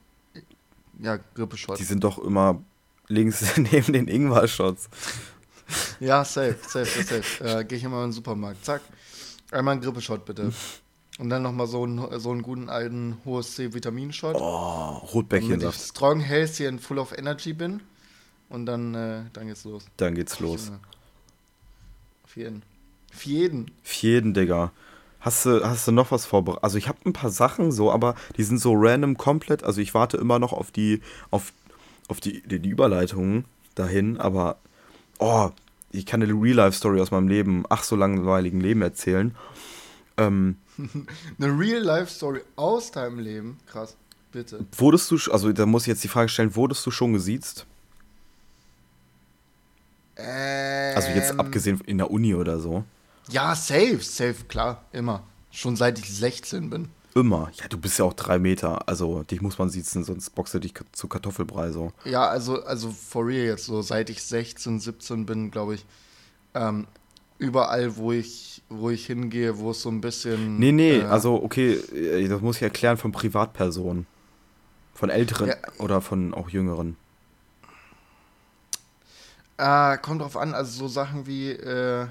[0.99, 1.79] Ja, Grippeshot.
[1.79, 2.63] die sind doch immer
[3.09, 4.89] links neben den Ingwer-Shots.
[6.01, 7.45] Ja, safe, safe, safe.
[7.45, 8.65] Äh, Gehe ich immer in den Supermarkt.
[8.65, 8.83] Zack.
[9.51, 10.53] Einmal einen Grippeshot bitte.
[11.19, 14.35] Und dann nochmal so einen, so einen guten alten HSC-Vitaminshot.
[14.35, 17.83] Oh, Rotbäckchen damit ich strong, healthy and full of energy bin.
[18.49, 19.85] Und dann, äh, dann geht's los.
[19.99, 20.73] Dann geht's los.
[22.25, 22.63] Auf jeden.
[23.13, 23.71] Auf jeden.
[23.83, 24.73] Für jeden, Digga.
[25.21, 26.65] Hast du, hast du noch was vorbereitet?
[26.65, 29.63] Also ich habe ein paar Sachen so, aber die sind so random komplett.
[29.63, 31.53] Also ich warte immer noch auf die, auf,
[32.09, 34.57] auf die, die, die Überleitungen dahin, aber
[35.19, 35.51] oh,
[35.93, 39.35] ich kann eine Real-Life-Story aus meinem Leben, ach so langweiligen Leben erzählen.
[40.17, 40.57] Ähm,
[41.39, 43.59] Eine Real-Life-Story aus deinem Leben.
[43.67, 43.97] Krass.
[44.33, 44.65] Bitte.
[44.79, 47.67] wurdest du, also da muss ich jetzt die Frage stellen, wurdest du schon gesiezt?
[50.17, 52.85] Ähm, Also jetzt abgesehen in der Uni oder so.
[53.29, 54.85] Ja, safe, safe, klar.
[54.93, 55.23] Immer.
[55.51, 56.89] Schon seit ich 16 bin.
[57.15, 57.51] Immer.
[57.55, 58.89] Ja, du bist ja auch drei Meter.
[58.89, 61.93] Also dich muss man siezen, sonst boxe dich zu Kartoffelbrei so.
[62.05, 65.85] Ja, also, also for real jetzt so, seit ich 16, 17 bin, glaube ich,
[66.55, 66.87] ähm,
[67.39, 70.59] überall, wo ich, wo ich hingehe, wo es so ein bisschen.
[70.59, 74.07] Nee, nee, äh, also okay, äh, das muss ich erklären von Privatpersonen.
[74.95, 75.57] Von älteren Ja.
[75.79, 76.97] oder von auch jüngeren.
[79.59, 82.07] Äh, kommt drauf an, also so Sachen wie, äh,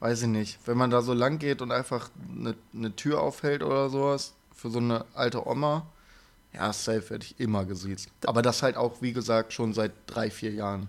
[0.00, 3.62] weiß ich nicht, wenn man da so lang geht und einfach eine ne Tür aufhält
[3.62, 5.86] oder sowas, für so eine alte Oma,
[6.52, 8.08] ja, safe werde ich immer gesiezt.
[8.26, 10.88] Aber das halt auch, wie gesagt, schon seit drei, vier Jahren.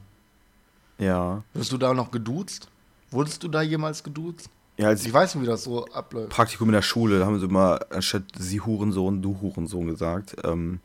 [0.98, 1.44] Ja.
[1.54, 2.70] Wirst du da noch geduzt?
[3.12, 4.50] Wurdest du da jemals geduzt?
[4.78, 6.30] Ja, als Ich ich weiß nicht, wie das so abläuft.
[6.30, 10.36] Praktikum in der Schule, da haben sie immer anstatt sie Hurensohn, du Hurensohn gesagt.
[10.44, 10.80] Ähm,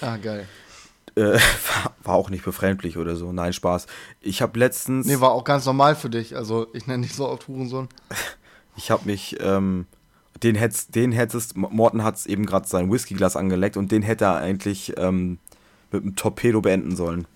[0.00, 0.46] Ah, geil.
[1.16, 1.38] Äh,
[2.04, 3.32] war, auch nicht befremdlich oder so.
[3.32, 3.86] Nein, Spaß.
[4.20, 6.36] Ich habe letztens, Nee, war auch ganz normal für dich.
[6.36, 7.88] Also, ich nenne dich so oft Hurensohn.
[8.76, 9.86] ich habe mich, ähm,
[10.42, 14.36] den hättest, den hättest, Morten hat eben gerade sein Whiskyglas angeleckt und den hätte er
[14.36, 15.38] eigentlich ähm,
[15.90, 17.26] mit einem Torpedo beenden sollen.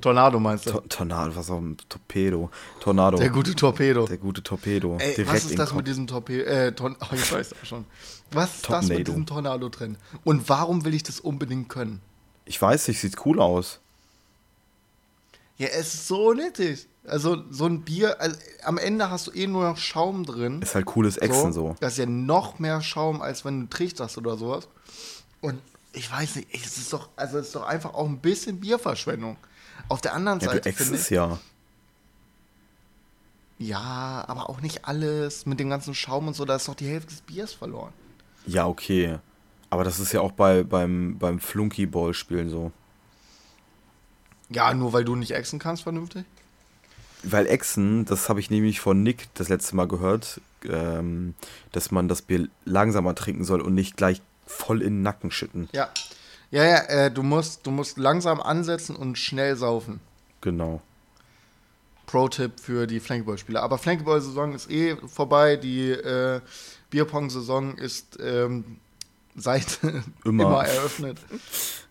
[0.00, 0.72] Tornado meinst du?
[0.72, 2.50] To Tornado, was auch ein Torpedo.
[2.80, 3.18] Tornado.
[3.18, 4.06] Der gute Torpedo.
[4.06, 4.96] Der gute Torpedo.
[4.98, 6.44] Ey, Direkt was ist das mit diesem Torpedo?
[6.44, 7.84] Äh, Ton oh, ich weiß auch schon.
[8.30, 8.94] Was ist das Tornado.
[8.98, 9.96] mit diesem Tornado drin?
[10.24, 12.00] Und warum will ich das unbedingt können?
[12.44, 13.80] Ich weiß nicht, sieht cool aus.
[15.58, 16.88] Ja, es ist so nittig.
[17.04, 20.62] Also, so ein Bier, also, am Ende hast du eh nur noch Schaum drin.
[20.62, 21.76] Ist halt cooles Echsen so.
[21.80, 24.68] Das ist ja noch mehr Schaum, als wenn du trichterst oder sowas.
[25.40, 25.60] Und
[25.92, 29.36] ich weiß nicht, es ist doch, also es ist doch einfach auch ein bisschen Bierverschwendung.
[29.88, 31.38] Auf der anderen Ja, Seite finde ich, ja.
[33.58, 36.88] ja, aber auch nicht alles mit dem ganzen Schaum und so, da ist doch die
[36.88, 37.92] Hälfte des Biers verloren.
[38.46, 39.18] Ja, okay.
[39.70, 42.72] Aber das ist ja auch bei, beim, beim Flunkyball-Spielen so.
[44.50, 46.24] Ja, nur weil du nicht exen kannst vernünftig?
[47.22, 51.34] Weil Echsen, das habe ich nämlich von Nick das letzte Mal gehört, ähm,
[51.70, 55.68] dass man das Bier langsamer trinken soll und nicht gleich voll in den Nacken schütten.
[55.72, 55.88] Ja.
[56.52, 59.98] Ja, ja, äh, du musst, du musst langsam ansetzen und schnell saufen.
[60.42, 60.80] Genau.
[62.06, 63.62] Pro-Tipp für die Flankeball-Spieler.
[63.62, 65.56] Aber Flankeball-Saison ist eh vorbei.
[65.56, 66.40] Die äh,
[66.90, 68.76] Bierpong-Saison ist ähm,
[69.34, 69.78] seit
[70.24, 70.44] Immer.
[70.44, 70.64] immer.
[70.66, 71.18] eröffnet.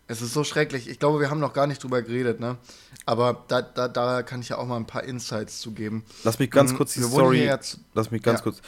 [0.06, 0.88] Es ist so schrecklich.
[0.88, 2.56] Ich glaube, wir haben noch gar nicht drüber geredet, ne?
[3.04, 6.04] Aber da, da, da kann ich ja auch mal ein paar Insights zu geben.
[6.22, 7.50] Lass mich ganz Mhm, kurz die Story.
[7.94, 8.42] Lass mich ganz Ja.
[8.44, 8.60] kurz.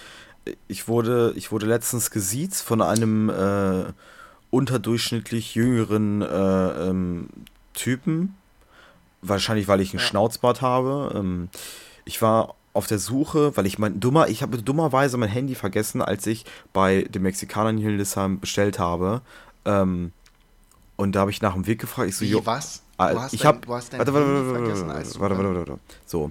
[0.66, 3.92] Ich wurde, ich wurde letztens gesiezt von einem äh,
[4.54, 6.26] unterdurchschnittlich jüngeren äh,
[6.88, 7.28] ähm,
[7.74, 8.34] Typen.
[9.22, 10.06] Wahrscheinlich, weil ich einen Ja.
[10.06, 11.12] Schnauzbart habe.
[11.16, 11.48] Ähm,
[12.04, 16.02] ich war auf der Suche, weil ich mein dummer, ich habe dummerweise mein Handy vergessen,
[16.02, 19.22] als ich bei den Mexikanern hier in Lissabon bestellt habe.
[19.64, 20.12] Ähm,
[20.96, 22.08] und da habe ich nach dem Weg gefragt.
[22.10, 22.82] Ich so, Wie, jo, was?
[22.96, 23.66] Ah, Du hast ich dein- habe.
[23.66, 25.80] du hast dein warte, warte, Handy warte, vergessen warte, warte, warte, warte, warte.
[26.06, 26.30] So,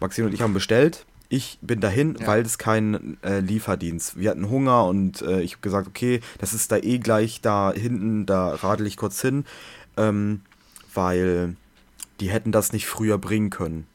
[0.00, 1.04] Maxine und ich haben bestellt.
[1.34, 2.28] Ich bin dahin, Ja.
[2.28, 4.16] weil es kein äh, Lieferdienst.
[4.16, 7.72] Wir hatten Hunger und äh, ich habe gesagt, okay, das ist da eh gleich da
[7.72, 9.44] hinten, da radel ich kurz hin,
[9.96, 10.42] ähm,
[10.94, 11.56] weil
[12.20, 13.88] die hätten das nicht früher bringen können.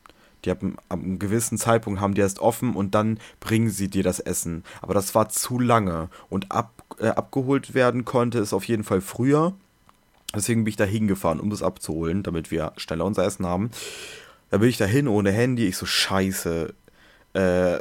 [0.44, 4.04] Die haben ab einem gewissen Zeitpunkt haben die erst offen und dann bringen sie dir
[4.04, 4.66] das Essen.
[4.82, 9.00] Aber das war zu lange und ab, äh, abgeholt werden konnte es auf jeden Fall
[9.00, 9.54] früher.
[10.36, 13.72] Deswegen bin ich da hingefahren, um das abzuholen, damit wir schneller unser Essen haben.
[14.50, 15.68] Da bin ich dahin ohne Handy.
[15.68, 16.74] Ich so, scheiße.
[17.34, 17.80] Äh,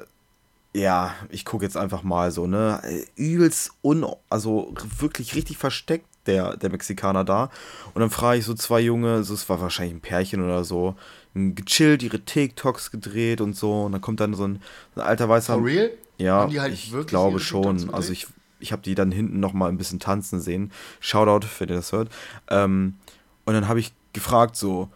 [0.75, 2.81] ja, ich gucke jetzt einfach mal so, ne?
[3.17, 4.07] Übelst un...
[4.29, 7.51] Also wirklich richtig versteckt, der, der Mexikaner da.
[7.95, 10.95] Und dann frage ich so zwei Junge, so, es war wahrscheinlich ein Pärchen oder so,
[11.35, 13.85] gechillt, ihre TikToks gedreht und so.
[13.85, 14.61] Und dann kommt dann so ein,
[14.95, 15.55] so ein alter weißer...
[15.55, 15.91] For real?
[16.19, 17.95] Ja, halt ich glaube schon.
[17.95, 18.27] Also ich,
[18.59, 20.73] ich habe die dann hinten noch mal ein bisschen tanzen sehen.
[20.99, 22.11] Shoutout, wenn ihr das hört.
[22.51, 22.97] Ähm,
[23.45, 24.89] und dann habe ich gefragt so,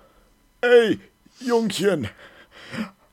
[0.61, 0.99] ey,
[1.39, 2.09] Jungchen,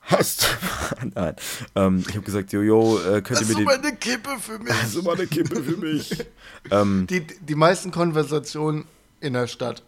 [0.09, 0.47] hast
[1.15, 1.35] Nein.
[1.75, 3.67] Ähm, ich habe gesagt, jojo, äh, könnt ihr mir den...
[3.67, 4.73] eine Kippe für mich.
[4.73, 6.25] Hast du mal eine Kippe für mich?
[6.71, 8.85] ähm, Die, die meisten Konversationen
[9.21, 9.83] in der Stadt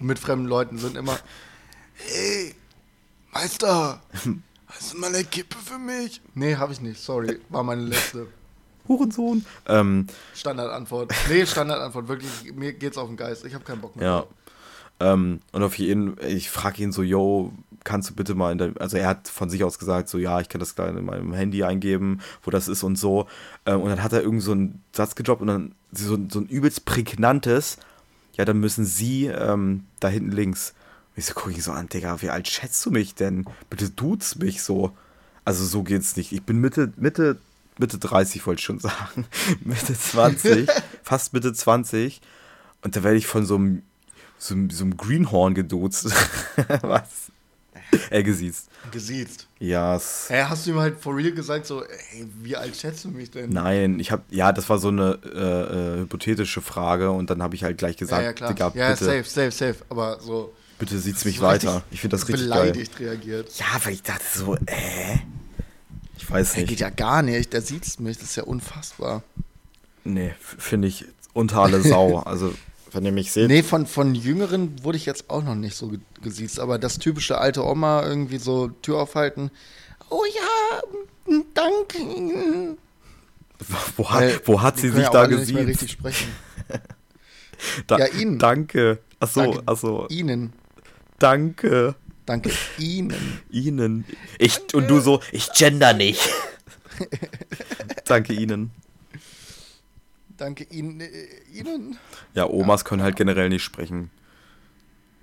[0.00, 1.18] mit fremden Leuten sind immer,
[1.94, 2.54] Hey,
[3.32, 4.00] Meister,
[4.66, 6.20] hast du mal eine Kippe für mich?
[6.34, 8.26] Nee, habe ich nicht, sorry, war meine letzte.
[8.88, 9.44] Hurensohn.
[9.66, 11.12] Ähm, Standardantwort.
[11.28, 14.06] Nee, Standardantwort, wirklich, mir geht's auf den Geist, ich habe keinen Bock mehr.
[14.06, 14.26] ja.
[14.98, 17.52] Ähm, und auf jeden ich frage ihn so, yo,
[17.84, 20.40] kannst du bitte mal in dein, also er hat von sich aus gesagt, so, ja,
[20.40, 23.26] ich kann das gleich in meinem Handy eingeben, wo das ist und so.
[23.64, 26.46] Ähm, und dann hat er irgend so einen Satz gedroppt und dann so, so ein
[26.46, 27.78] übelst prägnantes,
[28.36, 30.74] ja, dann müssen sie ähm, da hinten links.
[31.14, 33.46] Und ich so gucke ich so an, Digga, wie alt schätzt du mich denn?
[33.70, 34.92] Bitte duzt mich so.
[35.44, 36.32] Also so geht's nicht.
[36.32, 37.38] Ich bin Mitte, Mitte,
[37.78, 39.26] Mitte 30, wollte ich schon sagen.
[39.60, 40.68] Mitte 20,
[41.02, 42.20] fast Mitte 20.
[42.82, 43.82] Und da werde ich von so einem,
[44.38, 46.06] so, einem- so einem Greenhorn geduzt.
[46.82, 47.30] Was?
[48.10, 48.68] Er gesiezt.
[48.90, 49.46] Gesiezt.
[49.60, 53.04] Ja, es- Hä, hast du ihm halt for real gesagt, so, ey, wie alt schätzt
[53.04, 53.50] du mich denn?
[53.50, 55.28] Nein, ich habe ja, das war so eine äh,
[55.96, 58.48] äh, hypothetische Frage und dann habe ich halt gleich Ja, gesagt, ja, klar.
[58.52, 59.76] Digga, ja, bitte, safe, safe, safe.
[59.88, 60.52] Aber so.
[60.78, 61.82] bitte sieht's mich so weiter.
[61.90, 62.60] Ich finde das richtig geil.
[62.72, 63.52] beleidigt reagiert.
[63.58, 65.18] Ja, weil ich dachte so, äh,
[66.18, 66.80] ich weiß geht nicht.
[66.80, 69.22] ja gar nicht, der sieht mich, das ist ja unfassbar.
[70.04, 72.18] Nee, finde ich unter alle Sau.
[72.26, 72.52] Also,
[72.96, 75.88] wenn ihr mich seht, Nee, von, von Jüngeren wurde ich jetzt auch noch nicht so
[75.88, 79.50] ge- gesiezt, aber das typische alte Oma irgendwie so Tür aufhalten.
[80.10, 82.76] Oh ja, danke.
[83.96, 85.98] Wo, hat, Weil wo hat sie sich ja da alle nicht mehr richtig gesiezt?
[85.98, 86.28] sprechen.
[87.86, 88.38] Da, Ja, Ihnen.
[88.38, 88.98] Danke.
[89.18, 90.06] Achso, Danke achso.
[90.10, 90.52] Ihnen.
[91.18, 91.94] Danke.
[92.26, 93.40] Danke Ihnen.
[93.50, 94.04] Ihnen.
[94.38, 96.20] Ich, und du so, ich gender nicht.
[98.04, 98.72] Danke Ihnen.
[100.36, 101.00] Danke Ihnen.
[101.00, 101.08] äh,
[101.52, 101.98] Ihnen.
[102.34, 104.10] Ja, Omas können halt generell nicht sprechen.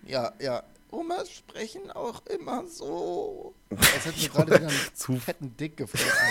[0.06, 0.64] Ja, ja.
[0.92, 3.54] Omas sprechen auch immer so.
[3.70, 6.10] Als hätten wir gerade wieder einen Zu- fetten Dick gefressen.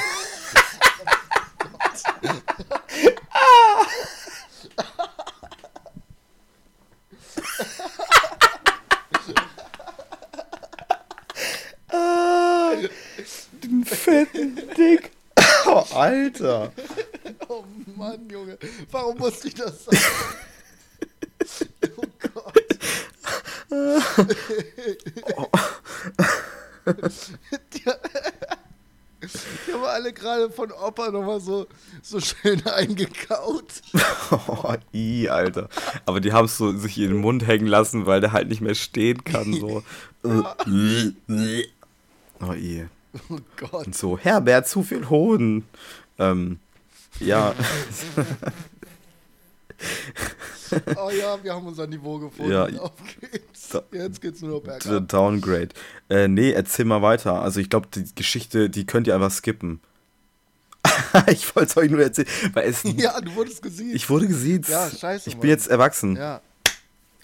[13.62, 15.10] Den fetten Dick.
[15.66, 16.72] Oh, Alter.
[18.02, 18.58] Oh Mann, Junge.
[18.90, 19.98] Warum musste ich das sagen?
[21.96, 22.62] Oh Gott.
[27.72, 27.84] Die,
[29.66, 31.66] die haben alle gerade von Opa nochmal so,
[32.02, 33.82] so schön eingekaut.
[34.30, 35.68] Oh, i, Alter.
[36.06, 38.60] Aber die haben es so sich in den Mund hängen lassen, weil der halt nicht
[38.60, 39.52] mehr stehen kann.
[39.52, 39.84] So.
[40.24, 40.44] oh,
[42.54, 42.86] i.
[43.28, 43.86] Oh Gott.
[43.86, 45.66] Und so, Herbert, zu viel Hoden.
[46.18, 46.58] Ähm,
[47.20, 47.54] ja,
[50.96, 52.52] Oh ja, wir haben unser Niveau gefunden.
[52.52, 52.68] Ja.
[53.92, 55.08] Jetzt geht's nur noch bergab.
[55.08, 55.68] Downgrade.
[56.08, 57.42] Äh, nee, erzähl mal weiter.
[57.42, 59.80] Also ich glaube, die Geschichte, die könnt ihr einfach skippen.
[61.26, 62.82] ich wollte es euch nur erzählen, weil es...
[62.96, 63.94] Ja, du wurdest gesiezt.
[63.94, 64.70] Ich wurde gesiezt.
[64.70, 65.40] Ja, scheiße, Ich Mann.
[65.42, 66.16] bin jetzt erwachsen.
[66.16, 66.40] ja,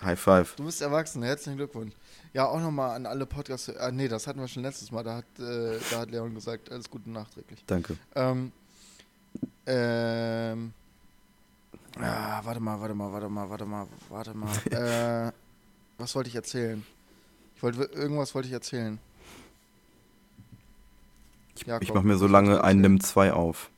[0.02, 0.54] High five.
[0.56, 1.22] du bist erwachsen.
[1.22, 1.92] Herzlichen Glückwunsch.
[2.34, 3.74] Ja, auch nochmal an alle Podcasts.
[3.78, 5.02] Ah, nee, das hatten wir schon letztes Mal.
[5.02, 7.64] Da hat, äh, da hat Leon gesagt, alles Gute nachträglich.
[7.66, 7.96] Danke.
[8.14, 8.52] Ähm,
[9.66, 10.72] ähm,
[12.00, 14.56] ah, warte mal, warte mal, warte mal, warte mal, warte mal.
[14.70, 15.32] äh,
[15.98, 16.84] was wollte ich erzählen?
[17.56, 18.98] Ich wollte irgendwas wollte ich erzählen.
[21.66, 22.80] Jakob, Ich mache mir so lange erzählen?
[22.80, 23.70] Nimm 2 auf.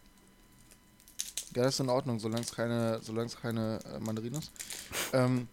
[1.56, 4.52] Ja, das ist in Ordnung, solange es keine, solange es keine äh, Mandarinen ist.
[5.12, 5.48] Ähm,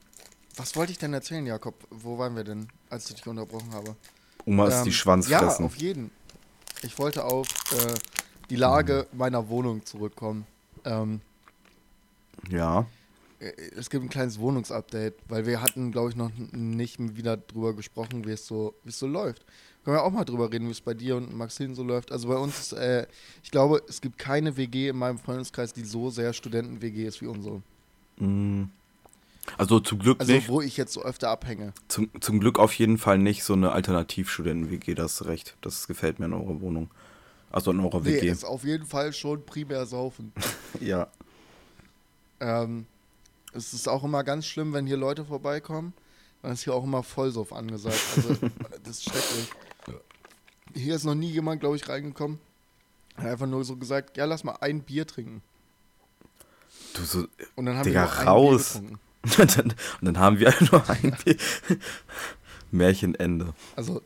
[0.56, 1.76] was wollte ich denn erzählen, Jakob?
[1.90, 3.96] Wo waren wir denn, als ich dich unterbrochen habe?
[4.46, 5.66] Oma ist Ähm, die Ja, Schwanzfressen.
[5.66, 6.12] auf jeden.
[6.84, 7.94] Ich wollte auf äh,
[8.50, 10.46] die Lage meiner Wohnung zurückkommen.
[10.86, 11.22] Ähm,
[12.50, 12.86] Ja.
[13.40, 17.74] äh, es gibt ein kleines Wohnungsupdate, weil wir hatten, glaube ich, noch nicht wieder drüber
[17.74, 19.46] gesprochen, wie es so, wie es so läuft.
[19.84, 22.12] Können wir auch mal drüber reden, wie es bei dir und Maxine so läuft.
[22.12, 23.08] Also bei uns äh,
[23.44, 27.28] ich glaube, es gibt keine WG in meinem Freundeskreis, die so sehr Studenten-WG ist wie
[27.28, 27.62] unsere.
[28.18, 28.66] Mm.
[29.58, 30.50] Also zum Glück Also nicht.
[30.50, 31.72] wo ich jetzt so öfter abhänge.
[31.88, 35.56] Zum, zum Glück auf jeden Fall nicht so eine Alternativstudenten-WG, das ist recht.
[35.62, 36.90] Das gefällt mir in eurer Wohnung.
[37.52, 38.30] Also in eurer Nee, WG.
[38.30, 40.34] ist auf jeden Fall schon primär saufen.
[40.82, 41.08] ja.
[42.40, 42.86] Ähm,
[43.54, 45.94] es ist auch immer ganz schlimm, wenn hier Leute vorbeikommen.
[46.42, 48.00] Dann ist hier auch immer Vollsuff angesagt.
[48.16, 48.36] Also,
[48.84, 49.50] das ist schrecklich.
[50.76, 52.40] Hier ist noch nie jemand, glaube ich, reingekommen.
[53.16, 55.42] Hat einfach nur so gesagt, ja, lass mal ein Bier trinken.
[56.94, 57.26] Du so.
[57.56, 58.82] Und dann haben Digga, wir raus.
[59.40, 61.36] Und, dann, und dann haben wir nur ein Bier.
[62.72, 63.54] Märchenende.
[63.76, 64.02] Also,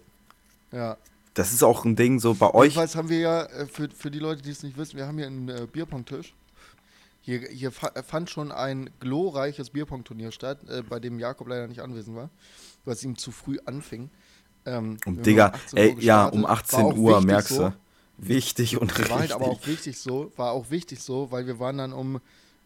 [0.71, 0.97] ja.
[1.34, 2.74] Das ist auch ein Ding so bei euch.
[2.74, 5.17] Jedenfalls haben wir ja, äh, für, für die Leute, die es nicht wissen, wir haben
[5.17, 6.34] hier einen äh, Bierpong-Tisch.
[7.22, 11.82] Hier, hier fa fand schon ein glorreiches Bierpong-Turnier statt, äh, bei dem Jakob leider nicht
[11.82, 12.30] anwesend war,
[12.84, 14.10] weil es ihm zu früh anfing.
[14.65, 17.70] Ähm, haben Digga, 18 ey, ja, um War 18 auch Uhr, merkst so.
[17.70, 17.74] du.
[18.17, 19.15] Wichtig und War richtig.
[19.15, 22.22] halt aber auch wichtig so, war auch wichtig so, weil wir waren dann um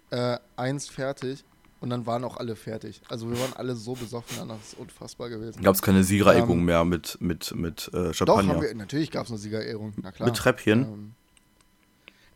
[0.09, 1.45] äh, eins fertig
[1.85, 2.99] Und dann waren auch alle fertig.
[3.09, 5.61] Also wir waren alle so besoffen danach, das ist unfassbar gewesen.
[5.61, 8.53] Gab es keine Siegerehrung Ähm, mehr mit, mit, mit äh, Doch, Champagner?
[8.55, 10.27] haben wir, natürlich gab es eine Siegerehrung, na klar.
[10.27, 10.81] Mit Treppchen?
[10.81, 11.11] Ähm,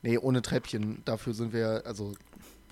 [0.04, 1.02] nee, ohne Treppchen.
[1.04, 2.14] Dafür sind wir, also,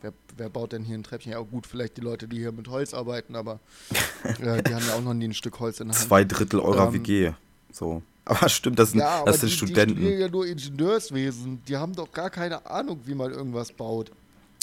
[0.03, 1.31] wer, wer baut denn hier ein Treppchen?
[1.31, 3.59] Ja, gut, vielleicht die Leute, die hier mit Holz arbeiten, aber
[4.23, 6.07] äh, die haben ja auch noch nie ein Stück Holz in der Hand.
[6.07, 7.31] Zwei Drittel eurer Ähm, WG.
[7.71, 8.03] So.
[8.23, 9.95] Aber stimmt, das sind, ja, aber das sind die, Studenten.
[9.95, 11.63] die studieren ja nur Ingenieurswesen.
[11.67, 14.11] Die haben doch gar keine Ahnung, wie man irgendwas baut.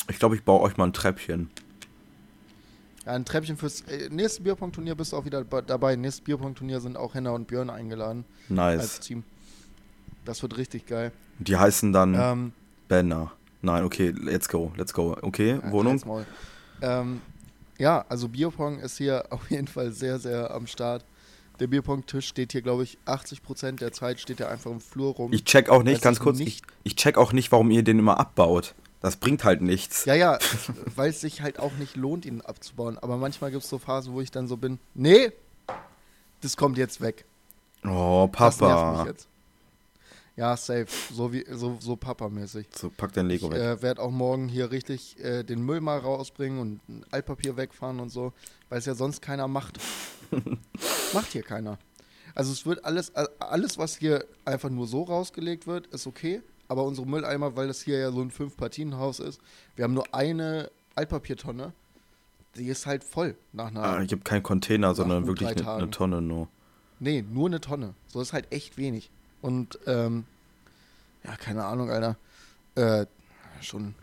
[0.09, 1.51] ich glaube, ich baue euch mal ein Treppchen.
[3.07, 5.97] Ja, ein Treppchen fürs äh, nächste Bierpong-Turnier bist du auch wieder dabei.
[5.97, 9.01] Nächstes Bierpong-Turnier sind auch Henna und Björn eingeladen als Nice.
[9.01, 9.25] Team.
[10.25, 11.13] Das wird richtig geil.
[11.39, 12.53] Die heißen dann Ähm,
[12.89, 13.33] Banner.
[13.61, 15.17] Nein, okay, let's go, let's go.
[15.21, 16.01] Okay, Ja, Wohnung?
[16.83, 17.21] Ähm,
[17.79, 21.05] ja, also Bierpong ist hier auf jeden Fall sehr, sehr am Start.
[21.61, 25.33] Der Bierpong-Tisch steht hier, glaube ich, 80% der Zeit steht er einfach im Flur rum.
[25.33, 27.99] Ich check auch nicht, ganz kurz, ich, nicht- ich check auch nicht, warum ihr den
[28.01, 28.75] immer abbaut.
[29.05, 30.07] Das bringt halt nichts.
[30.07, 30.39] ja, ja,
[30.97, 32.99] weil es sich halt auch nicht lohnt, ihn abzubauen.
[32.99, 35.31] Aber manchmal gibt es so Phasen, wo ich dann so bin, nee,
[36.41, 37.27] das kommt jetzt weg.
[37.85, 39.07] Oh, Das nervt mich Papa.
[39.07, 39.29] jetzt.
[40.37, 40.87] Ja, safe.
[41.13, 42.67] So wie so, so Papa-mäßig.
[42.75, 43.61] So, pack dein Lego Ich weg.
[43.61, 48.01] äh, werde auch morgen hier richtig äh, den Müll mal rausbringen und ein Altpapier wegfahren
[48.01, 48.33] und so,
[48.71, 49.79] weil es ja sonst keiner macht.
[51.13, 51.79] macht hier keiner.
[52.35, 56.41] Also es wird alles, alles, was hier einfach nur so rausgelegt wird, ist okay.
[56.69, 59.41] Aber unsere Mülleimer, weil das hier ja so ein Fünf-Partien-Haus ist,
[59.77, 61.73] wir haben nur eine Altpapiertonne,
[62.57, 63.83] die ist halt voll nach einer.
[63.83, 65.91] Ah, ich habe keinen Container, sondern wirklich eine, eine.
[65.91, 66.49] Tonne nur.
[67.01, 67.95] Nee, nur eine Tonne.
[68.07, 69.11] So ist halt echt wenig.
[69.43, 70.25] Und, ähm,
[71.25, 72.17] ja, keine Ahnung, Alter.
[72.77, 73.07] Äh,
[73.61, 73.95] schon,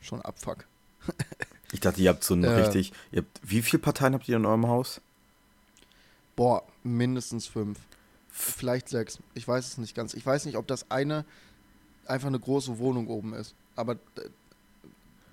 [0.00, 0.66] schon Abfuck.
[1.72, 2.50] Ich dachte, ihr habt so ein Äh.
[2.50, 2.92] richtig.
[3.10, 5.00] Ihr habt, wie viele Parteien habt ihr in eurem Haus?
[6.36, 7.80] Boah, mindestens fünf.
[8.28, 9.18] Vielleicht sechs.
[9.34, 10.14] Ich weiß es nicht ganz.
[10.14, 11.24] Ich weiß nicht, ob das eine
[12.06, 13.54] einfach eine große Wohnung oben ist.
[13.76, 14.28] Aber äh,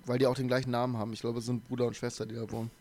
[0.06, 1.14] weil die auch den gleichen Namen haben.
[1.14, 2.72] Ich glaube, es sind Bruder und Schwester, die da wohnen.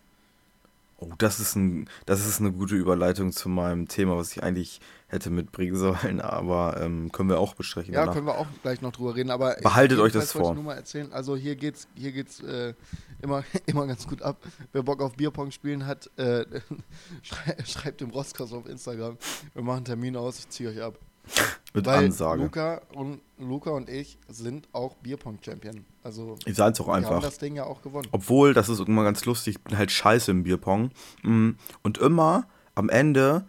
[1.03, 4.83] Oh, das ist, ein, das ist eine gute Überleitung zu meinem Thema, was ich eigentlich
[5.09, 7.94] hätte mitbringen sollen, aber ähm, können wir auch besprechen.
[7.94, 8.14] Ja, danach.
[8.14, 9.31] können wir auch gleich noch drüber reden.
[9.31, 10.50] Aber Behaltet euch das vor.
[10.50, 11.11] Ich nur mal erzählen.
[11.11, 12.74] Also hier geht's, hier geht's äh,
[13.22, 14.37] immer, immer ganz gut ab.
[14.72, 16.44] Wer Bock auf Bierpong spielen hat, äh,
[17.22, 19.16] schrei schreibt dem Roskos auf Instagram.
[19.55, 20.38] Wir machen einen Termin aus.
[20.38, 20.98] Ich ziehe euch ab.
[21.75, 22.43] Mit Weil Ansage.
[22.43, 25.85] Luca und, Luca und ich sind auch Bierpong-Champion.
[26.03, 27.23] Also Ihr seid es auch wir haben einfach.
[27.23, 28.09] das Ding ja auch gewonnen.
[28.11, 30.91] Obwohl, das ist immer ganz lustig, ich bin halt scheiße im Bierpong.
[31.23, 31.51] Mm,
[31.83, 33.45] Und immer am Ende,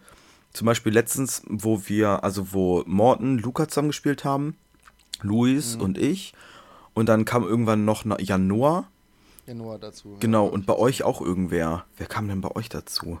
[0.52, 4.56] zum Beispiel letztens, wo wir, also wo Morten, Luca zusammen gespielt haben,
[5.22, 5.82] Luis Mhm.
[5.82, 6.32] und ich,
[6.94, 8.88] und dann kam irgendwann noch Januar,
[9.46, 10.16] Januar dazu.
[10.20, 10.52] genau, ja.
[10.52, 11.86] und bei euch auch irgendwer.
[11.96, 13.18] Wer kam denn bei euch dazu?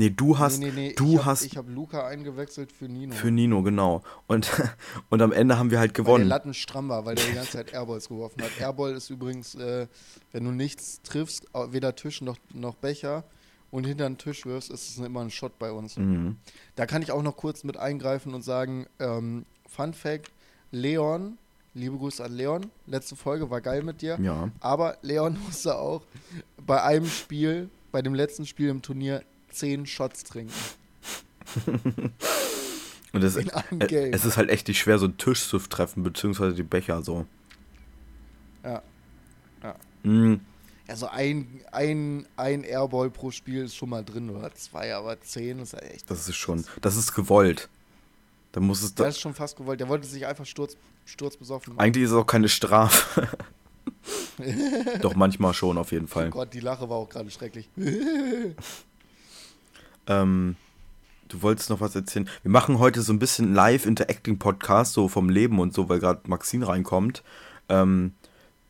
[0.00, 2.86] Nee, du hast, nee, nee, nee, du ich hab, hast Ich habe Luca eingewechselt für
[2.86, 3.14] Nino.
[3.14, 4.02] für Nino, genau.
[4.26, 4.50] Und,
[5.10, 6.26] und am Ende haben wir halt weil der gewonnen.
[6.26, 8.50] Latten stramm war, weil der die ganze Zeit Airballs geworfen hat.
[8.58, 9.86] Airball ist übrigens, äh,
[10.32, 13.24] wenn du nichts triffst, weder Tisch noch, noch Becher
[13.70, 15.98] und hinter den Tisch wirfst, ist es immer ein Shot bei uns.
[15.98, 16.36] Mhm.
[16.76, 20.30] Da kann ich auch noch kurz mit eingreifen und sagen, ähm, Fun Fact,
[20.72, 21.36] Leon,
[21.74, 24.50] liebe Grüße an Leon, letzte Folge war geil mit dir, Ja.
[24.60, 26.02] aber Leon musste auch
[26.66, 30.52] bei einem Spiel, bei dem letzten Spiel im Turnier, zehn Shots trinken.
[33.12, 34.12] Und es, In einem äh, Game.
[34.12, 37.26] es ist halt echt nicht schwer, so einen Tisch zu treffen, beziehungsweise die Becher so.
[38.64, 38.82] Ja.
[40.02, 40.40] Mhm.
[40.86, 45.58] Also ein, ein, ein Airball pro Spiel ist schon mal drin oder zwei, aber zehn
[45.60, 46.10] ist ja echt.
[46.10, 47.68] Das ist schon, das ist gewollt.
[48.52, 49.78] Da muss es, da, Das ist schon fast gewollt.
[49.80, 51.84] Der wollte sich einfach sturz, sturzbesoffen machen.
[51.84, 53.28] eigentlich ist es auch keine Strafe.
[55.00, 56.30] Doch manchmal schon, auf jeden Oh Fall.
[56.30, 57.68] Gott, die Lache war auch gerade schrecklich.
[60.10, 60.56] Ähm,
[61.28, 62.28] du wolltest noch was erzählen.
[62.42, 66.66] Wir machen heute so ein bisschen Live-Interacting-Podcast, so vom Leben und so, weil gerade Maxine
[66.66, 67.22] reinkommt.
[67.68, 68.14] Ähm,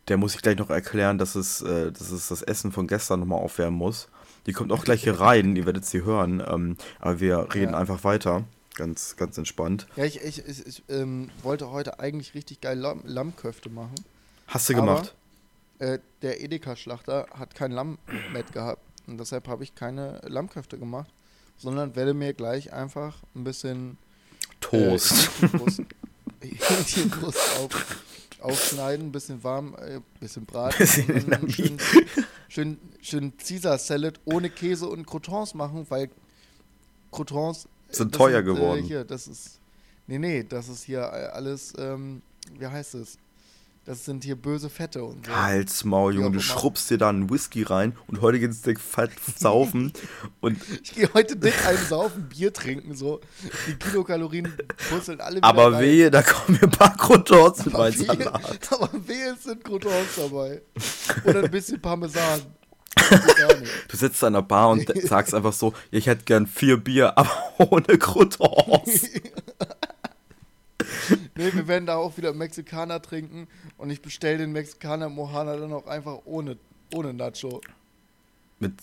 [0.09, 3.21] der muss ich gleich noch erklären, dass es, äh, dass es das Essen von gestern
[3.21, 4.09] nochmal aufwärmen muss.
[4.47, 6.43] Die kommt auch gleich hier rein, ihr werdet sie hören.
[6.47, 7.79] Ähm, aber wir reden Ja.
[7.79, 8.45] einfach weiter.
[8.75, 9.87] Ganz, ganz entspannt.
[9.97, 13.95] Ja, ich, ich, ich, ich ähm, wollte heute eigentlich richtig geil Lamm, Lammköfte machen.
[14.47, 15.15] Hast du Aber- gemacht?
[15.79, 17.99] Äh, der Edeka-Schlachter hat kein Lamm
[18.35, 18.83] mit gehabt.
[19.07, 21.11] Und deshalb habe ich keine Lammköfte gemacht,
[21.61, 23.99] sondern werde mir gleich einfach ein bisschen
[24.61, 25.13] Toast.
[25.13, 25.83] Äh, Hähnchenbrust,
[26.41, 28.05] Hähnchenbrust auf,
[28.41, 30.79] aufschneiden, ein bisschen warm, ein äh, bisschen braten.
[30.79, 31.79] Bisschen schön,
[32.49, 36.11] schön, schön Caesar Salad ohne Käse und Croutons machen, weil
[37.13, 38.83] Croutons äh, Sind teuer Äh, geworden.
[38.83, 39.59] hier, das ist.
[40.07, 42.23] Nee, nee, das ist hier äh, alles, ähm,
[42.59, 43.17] wie heißt es?
[43.91, 45.35] Das sind hier böse Fette und so.
[45.35, 49.11] Halt's Maul, Junge, du schrubbst dir da einen Whisky rein und heute geht's dir fett
[49.37, 49.93] saufen
[50.39, 53.21] und Ich gehe heute dick einen saufen, Bier trinken, so.
[53.67, 54.57] Die Kilokalorien
[54.89, 55.83] purzeln alle wieder aber rein.
[55.83, 58.69] wehe, da kommen mir ein paar Croutons meinen wehe, Salat.
[58.71, 60.63] aber wehe, es sind Croutons dabei.
[61.25, 62.43] Oder ein bisschen Parmesan.
[63.89, 67.33] Du sitzt an der Bar und sagst einfach so, ich hätte gern vier Bier, aber
[67.59, 69.09] ohne Croutons.
[71.41, 75.73] Nee, wir werden da auch wieder Mexikaner trinken und ich bestelle den Mexikaner Mohana dann
[75.73, 76.59] auch einfach ohne,
[76.95, 77.63] ohne Nacho.
[78.59, 78.75] Mit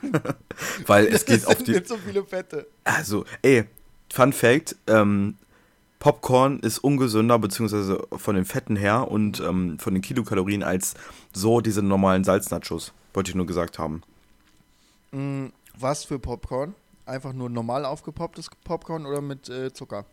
[0.86, 1.72] Weil es geht Das auf sind die.
[1.72, 2.66] nicht so viele Fette.
[2.84, 3.64] Also, ey,
[4.10, 5.36] Fun Fact: ähm,
[5.98, 10.94] Popcorn ist ungesünder, beziehungsweise von den Fetten her und ähm, von den Kilokalorien als
[11.34, 12.94] so diese normalen Salznachos.
[13.12, 14.02] Wollte ich nur gesagt haben.
[15.10, 15.46] Mm,
[15.78, 16.74] Was für Popcorn?
[17.04, 20.06] Einfach nur normal aufgepopptes Popcorn oder mit äh, Zucker?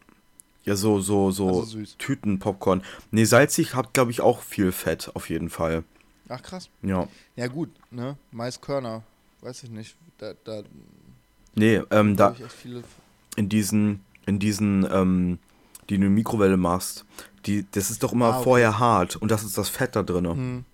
[0.66, 1.98] Ja, so, so, so Also süß.
[1.98, 2.84] Tüten-Popcorn.
[3.12, 5.84] Nee, salzig hat, glaube ich, auch viel Fett, auf jeden Fall.
[6.28, 6.70] Ach krass.
[6.82, 7.08] Ja.
[7.36, 8.18] Ja gut, ne?
[8.32, 9.04] Maiskörner,
[9.42, 9.96] weiß ich nicht.
[10.18, 10.64] Da, da,
[11.56, 12.36] Nee, ähm, da,
[13.38, 15.40] in diesen, in diesen, ähm,
[15.90, 17.06] die du in Mikrowelle machst,
[17.46, 18.44] die, das ist doch immer Ah, okay.
[18.44, 20.26] vorher hart und das ist das Fett da drin.
[20.26, 20.66] Hm.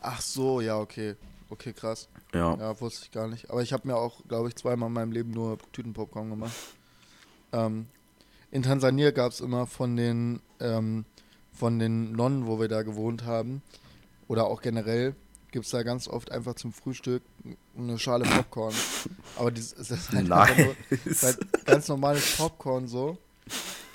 [0.00, 1.14] Ach so, ja, okay.
[1.50, 2.08] Okay, krass.
[2.34, 2.54] Ja.
[2.56, 3.48] Ja, wusste ich gar nicht.
[3.50, 6.52] Aber ich habe mir auch, glaube ich, zweimal in meinem Leben nur Tütenpopcorn gemacht.
[7.52, 7.86] Ähm,
[8.50, 11.04] in Tansania gab es immer von den, ähm,
[11.52, 13.62] von den Nonnen, wo wir da gewohnt haben,
[14.28, 15.14] oder auch generell,
[15.50, 17.22] gibt es da ganz oft einfach zum Frühstück
[17.76, 18.74] eine Schale Popcorn.
[19.36, 20.76] Aber das, ist halt Nice.
[21.22, 23.16] halt ganz normales Popcorn so.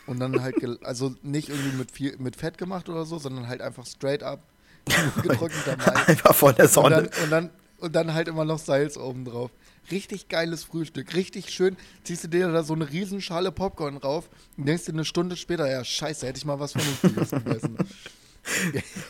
[0.08, 3.48] Und dann halt, gel- also nicht irgendwie mit viel mit Fett gemacht oder so, sondern
[3.48, 4.42] halt einfach straight up
[5.22, 6.08] getrockneter Mais.
[6.10, 6.90] Einfach von der Und Sonne.
[7.04, 7.50] dann, und, dann,
[7.80, 9.52] und dann halt immer noch Salz oben drauf.
[9.92, 11.76] Richtig geiles Frühstück, richtig schön.
[12.04, 15.70] Ziehst du dir da so eine Riesenschale Popcorn drauf und denkst dir eine Stunde später,
[15.70, 17.78] ja, scheiße, hätte ich mal was Vernünftiges gegessen.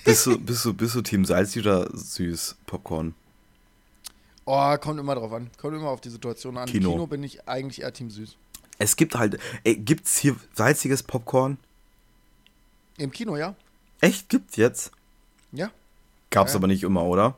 [0.03, 3.13] Bist du, bist du, bist du Team salzig oder süß Popcorn?
[4.45, 5.49] Oh, kommt immer drauf an.
[5.57, 6.67] Kommt immer auf die Situation an.
[6.67, 6.89] Kino.
[6.89, 8.35] Im Kino bin ich eigentlich eher Team Süß.
[8.77, 11.57] Es gibt halt, ey, gibt's hier salziges Popcorn?
[12.97, 13.55] Im Kino, ja?
[14.01, 14.91] Echt, gibt's jetzt?
[15.51, 15.71] Ja.
[16.29, 16.57] Gab's Ja.
[16.57, 17.37] aber nicht immer, oder?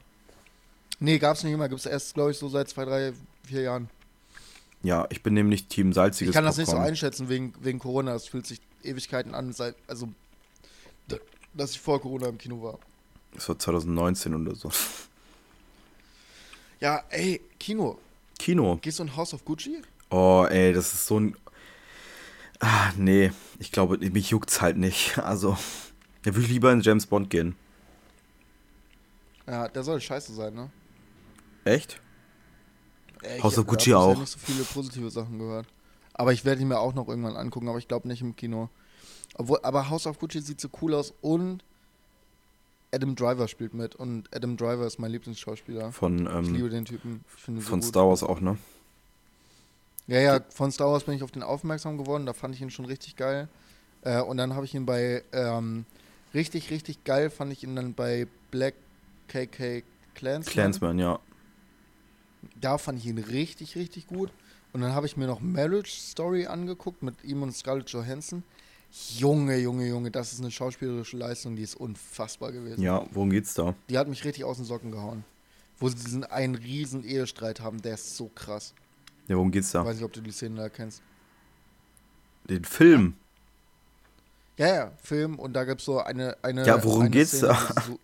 [1.00, 1.68] Nee, gab's nicht immer.
[1.70, 3.14] Gibt's erst, glaube ich, so seit zwei, drei,
[3.46, 3.90] vier Jahren.
[4.84, 8.14] Ja, ich bin nämlich Team salziges Ich kann das nicht so einschätzen wegen, wegen Corona.
[8.14, 10.10] Das fühlt sich Ewigkeiten an, seit, also,
[11.08, 11.18] da-
[11.54, 12.78] dass ich vor Corona im Kino war.
[13.34, 14.72] Das war 2019 oder so.
[16.80, 17.98] Ja, ey, Kino.
[18.38, 18.78] Kino.
[18.82, 19.82] Gehst du in House of Gucci?
[20.10, 21.36] Oh, ey, das ist so ein.
[22.60, 23.32] Ah, nee.
[23.60, 25.18] Ich glaube, mich juckt's halt nicht.
[25.18, 25.58] Also,
[26.24, 27.56] da würde ich lieber in James Bond gehen.
[29.48, 30.70] Ja, der soll scheiße sein, ne?
[31.66, 32.00] Echt?
[33.22, 34.20] Ey, House ich of Gucci da bisher auch.
[34.20, 35.68] nicht so viele positive Sachen gehört.
[36.14, 38.70] Aber ich werde ihn mir auch noch irgendwann angucken, aber ich glaube nicht im Kino.
[39.38, 41.64] Obwohl, aber House of Gucci sieht so cool aus und
[42.94, 45.92] Adam Driver spielt mit und Adam Driver ist mein Lieblingsschauspieler.
[45.92, 47.26] Von, Ich liebe ähm, den Typen.
[47.36, 47.90] Ich so von gut.
[47.90, 48.58] Star Wars auch, ne?
[50.08, 52.26] Ja, ja, von Star Wars bin ich auf den aufmerksam geworden.
[52.26, 53.50] Da fand ich ihn schon richtig geil.
[54.04, 55.86] Äh, und dann habe ich ihn bei ähm,
[56.34, 58.76] richtig, richtig geil fand ich ihn dann bei Black
[59.28, 60.54] KK Clansman.
[60.54, 61.20] Clansman, ja.
[62.60, 64.32] Da fand ich ihn richtig, richtig gut.
[64.74, 68.44] Und dann habe ich mir noch Marriage Story angeguckt mit ihm und Scarlett Johansson.
[69.18, 72.82] Junge, Junge, Junge, das ist eine schauspielerische Leistung, die ist unfassbar gewesen.
[72.82, 73.74] Ja, worum geht's da?
[73.90, 75.24] Die hat mich richtig aus den Socken gehauen.
[75.80, 78.74] Wo sie diesen einen riesen Ehestreit haben, der ist so krass.
[79.28, 79.86] Ja, worum geht's Ich da?
[79.86, 81.02] weiß nicht, ob du die Szene da kennst.
[82.50, 83.16] Den Film.
[84.58, 86.66] Ja, ja, Film und da gibt es so eine, eine.
[86.66, 87.82] Ja, worum eine geht's Szene, da?
[87.82, 88.00] So,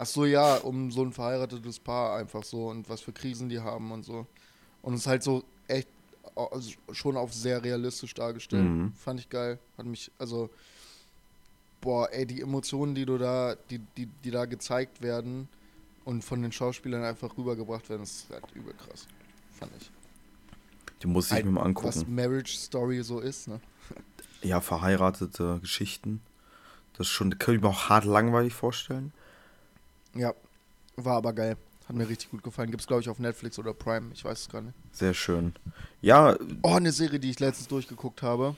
[0.00, 3.60] ach so, ja, um so ein verheiratetes Paar einfach so und was für Krisen die
[3.60, 4.26] haben und so.
[4.80, 5.88] Und es ist halt so echt
[6.34, 8.64] also schon auf sehr realistisch dargestellt.
[8.64, 8.92] Mhm.
[8.94, 9.58] Fand ich geil.
[9.76, 10.48] Hat mich, also,
[11.82, 15.48] boah, ey, die Emotionen, die du da, die, die, die da gezeigt werden
[16.04, 19.06] und von den Schauspielern einfach rübergebracht werden, das ist halt übel krass.
[19.52, 19.90] Fand ich.
[21.02, 22.14] Die muss ich Halt, mir mal Was angucken.
[22.14, 23.60] Marriage Story so ist, ne?
[24.42, 26.22] Ja, verheiratete Geschichten.
[26.94, 29.12] Das ist schon, könnte ich mir auch hart langweilig vorstellen.
[30.14, 30.34] Ja,
[30.96, 31.56] war aber geil.
[31.88, 32.70] Hat mir richtig gut gefallen.
[32.70, 34.10] Gibt's, glaube ich, auf Netflix oder Prime.
[34.14, 34.74] Ich weiß es gar nicht.
[34.92, 35.54] Sehr schön.
[36.00, 38.56] Ja, Oh, eine Serie, die ich letztens durchgeguckt habe.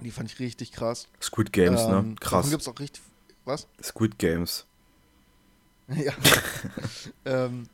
[0.00, 1.08] Die fand ich richtig krass.
[1.20, 2.14] Squid Games, ähm, ne?
[2.20, 2.48] Krass.
[2.50, 3.02] gibt's auch richtig.
[3.44, 3.66] Was?
[3.82, 4.64] Squid Games.
[5.88, 6.12] ja.
[7.24, 7.64] ähm,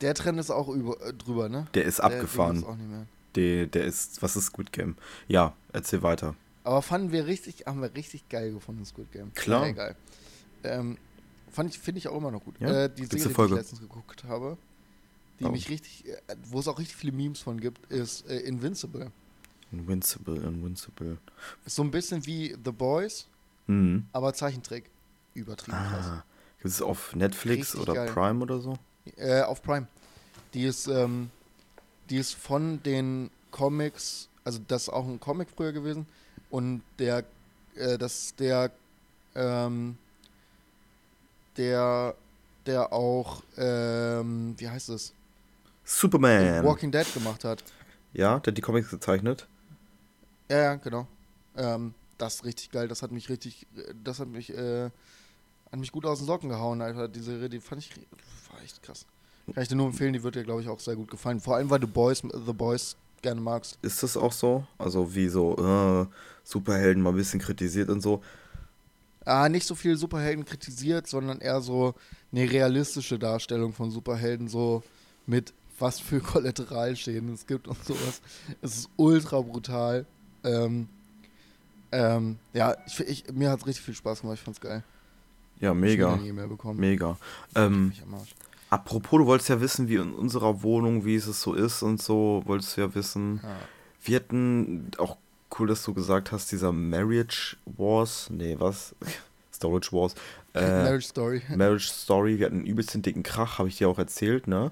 [0.00, 1.66] der Trend ist auch über, äh, drüber, ne?
[1.74, 2.56] Der ist Der abgefahren.
[2.56, 3.06] ist auch nicht mehr.
[3.36, 4.96] Der, der ist, was ist Squid Game?
[5.28, 6.34] Ja, erzähl weiter.
[6.64, 9.32] Aber fanden wir richtig, haben wir richtig geil gefunden, Squid Game.
[9.34, 9.64] Klar.
[9.64, 9.96] Sehr geil.
[10.64, 10.98] Ähm,
[11.50, 12.54] fand ich, finde ich auch immer noch gut.
[12.60, 12.84] Ja?
[12.84, 13.54] Äh, die Gibt's Serie, die Folge?
[13.54, 14.56] ich letztens geguckt habe,
[15.38, 15.50] die Oh.
[15.50, 19.10] mich richtig, äh, wo es auch richtig viele Memes von gibt, ist äh, Invincible.
[19.72, 21.16] Invincible, Invincible.
[21.64, 23.26] Ist so ein bisschen wie The Boys,
[23.66, 24.06] Mhm.
[24.12, 24.90] aber Zeichentrick.
[25.34, 26.06] Übertrieben krass.
[26.06, 26.24] Ah.
[26.58, 28.12] Gibt es auf Netflix Richtig oder geil.
[28.12, 28.76] Prime oder so?
[29.16, 29.86] Äh, auf Prime.
[30.54, 31.30] Die ist, ähm,
[32.10, 36.06] die ist von den Comics, also das ist auch ein Comic früher gewesen.
[36.50, 37.24] Und der,
[37.76, 38.72] äh, das der,
[39.36, 39.96] ähm,
[41.56, 42.14] der,
[42.66, 45.12] der auch, ähm, wie heißt es?
[45.84, 46.64] Superman.
[46.64, 47.64] Walking Dead gemacht hat.
[48.12, 49.46] Ja, der hat die Comics gezeichnet.
[50.48, 51.06] Ja, ja, genau.
[51.56, 52.88] Ähm, das ist richtig geil.
[52.88, 53.66] Das hat mich richtig,
[54.02, 54.90] das hat mich, äh,
[55.70, 57.08] hat mich gut aus den Socken gehauen, Alter.
[57.08, 57.90] Diese Serie, die fand ich,
[58.50, 59.06] war echt krass.
[59.52, 61.40] Kann ich dir nur empfehlen, die wird dir, glaube ich, auch sehr gut gefallen.
[61.40, 63.78] Vor allem, weil du Boys, The Boys gerne magst.
[63.82, 64.66] Ist das auch so?
[64.78, 66.06] Also wie so äh,
[66.44, 68.22] Superhelden mal ein bisschen kritisiert und so.
[69.24, 71.94] Ah, nicht so viel Superhelden kritisiert, sondern eher so
[72.32, 74.82] eine realistische Darstellung von Superhelden, so
[75.26, 78.20] mit was für Kollateralschäden es gibt und sowas.
[78.62, 80.06] Es ist ultra brutal.
[80.44, 80.88] Ähm,
[81.92, 84.82] ähm, ja, ich, ich, mir hat es richtig viel Spaß gemacht, ich fand's geil.
[85.60, 86.18] Ja, mega.
[86.24, 86.80] Ich mehr bekommen.
[86.80, 87.18] Mega.
[87.54, 87.92] Ähm,
[88.70, 92.42] apropos, du wolltest ja wissen, wie in unserer Wohnung, wie es so ist und so,
[92.46, 93.40] wolltest du ja wissen.
[93.42, 93.56] Ja.
[94.02, 95.18] Wir hatten, auch
[95.58, 98.94] cool, dass du gesagt hast, dieser Marriage Wars, nee, was?
[99.52, 100.14] Storage Wars.
[100.54, 101.42] Äh, Marriage Story.
[101.56, 104.70] Marriage Story, wir hatten einen übelst den dicken Krach, habe ich dir auch erzählt, ne?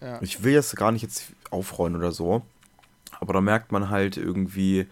[0.00, 0.20] Ja.
[0.20, 2.42] Ich will jetzt gar nicht jetzt aufräumen oder so,
[3.18, 4.86] aber da merkt man halt irgendwie,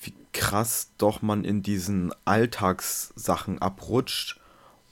[0.00, 4.40] wie krass doch man in diesen Alltagssachen abrutscht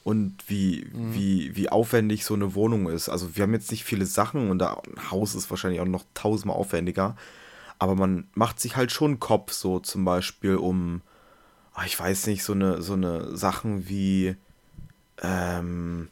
[0.05, 3.09] und wie, wie, wie aufwendig so eine Wohnung ist.
[3.09, 6.05] Also wir haben jetzt nicht viele Sachen und da, ein Haus ist wahrscheinlich auch noch
[6.15, 7.17] tausendmal aufwendiger,
[7.79, 11.03] aber man macht sich halt schon Kopf, so zum Beispiel um,
[11.75, 14.37] ah, ich weiß nicht, so eine, so eine Sachen wie,
[15.23, 16.09] ähm,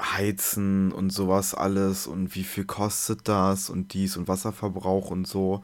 [0.00, 5.62] Heizen und sowas alles und wie viel kostet das und dies und Wasserverbrauch und so.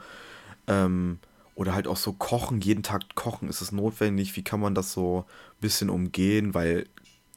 [0.66, 1.18] Ähm,
[1.54, 4.34] oder halt auch so kochen, jeden Tag kochen, ist es notwendig?
[4.36, 6.52] Wie kann man das so ein bisschen umgehen?
[6.52, 6.86] Weil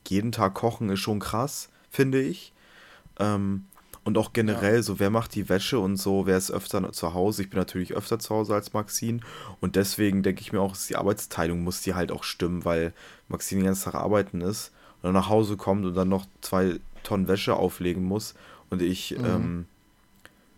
[0.08, 2.52] jeden Tag kochen ist schon krass, finde ich.
[3.20, 3.66] Ähm,
[4.08, 7.42] und auch generell so, wer macht die Wäsche und so, wer ist öfter zu Hause?
[7.42, 9.20] Ich bin natürlich öfter zu Hause als Maxine
[9.60, 12.94] und deswegen denke ich mir auch, die Arbeitsteilung muss die halt auch stimmen, weil
[13.28, 16.80] Maxine den ganzen Tag arbeiten ist und dann nach Hause kommt und dann noch zwei
[17.04, 18.34] Tonnen Wäsche auflegen muss
[18.70, 19.66] und ich, ähm,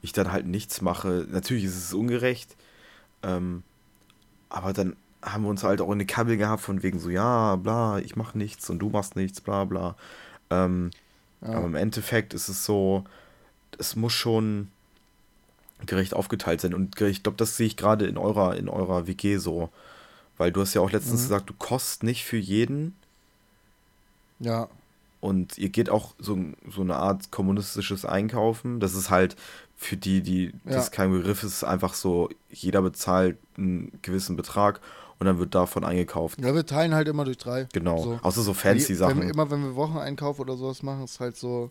[0.04, 1.26] ich dann halt nichts mache.
[1.32, 2.56] Natürlich ist es ungerecht,
[3.24, 3.64] ähm,
[4.50, 7.56] aber dann haben wir uns halt auch in eine Kabel gehabt von wegen so, ja,
[7.56, 9.96] bla, ich mache nichts und du machst nichts, bla bla.
[10.52, 10.92] Ähm,
[11.42, 11.54] Ja.
[11.54, 13.06] Aber im Endeffekt ist es so,
[13.80, 14.68] es muss schon
[15.86, 16.74] gerecht aufgeteilt sein.
[16.74, 19.70] Und ich glaube, das sehe ich gerade in eurer, in eurer WG so.
[20.38, 21.26] Weil du hast ja auch letztens Mhm.
[21.26, 22.96] gesagt, du kostest nicht für jeden.
[24.40, 24.68] ja.
[25.22, 26.38] Und ihr geht auch so,
[26.70, 28.80] so eine Art kommunistisches Einkaufen.
[28.80, 29.36] Das ist halt
[29.76, 30.76] für die, die Ja.
[30.76, 34.80] das kein Begriff ist, einfach so, jeder bezahlt einen gewissen Betrag
[35.20, 36.40] und dann wird davon eingekauft.
[36.40, 37.68] Ja, wir teilen halt immer durch drei.
[37.74, 38.02] Genau.
[38.02, 38.20] So.
[38.22, 39.22] Außer so fancy Wenn Sachen.
[39.24, 41.70] wir, immer wenn wir Wocheneinkauf oder sowas machen, ist halt so,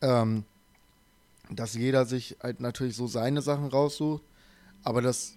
[0.00, 0.44] ähm,
[1.50, 4.22] dass jeder sich halt natürlich so seine Sachen raussucht,
[4.82, 5.34] aber dass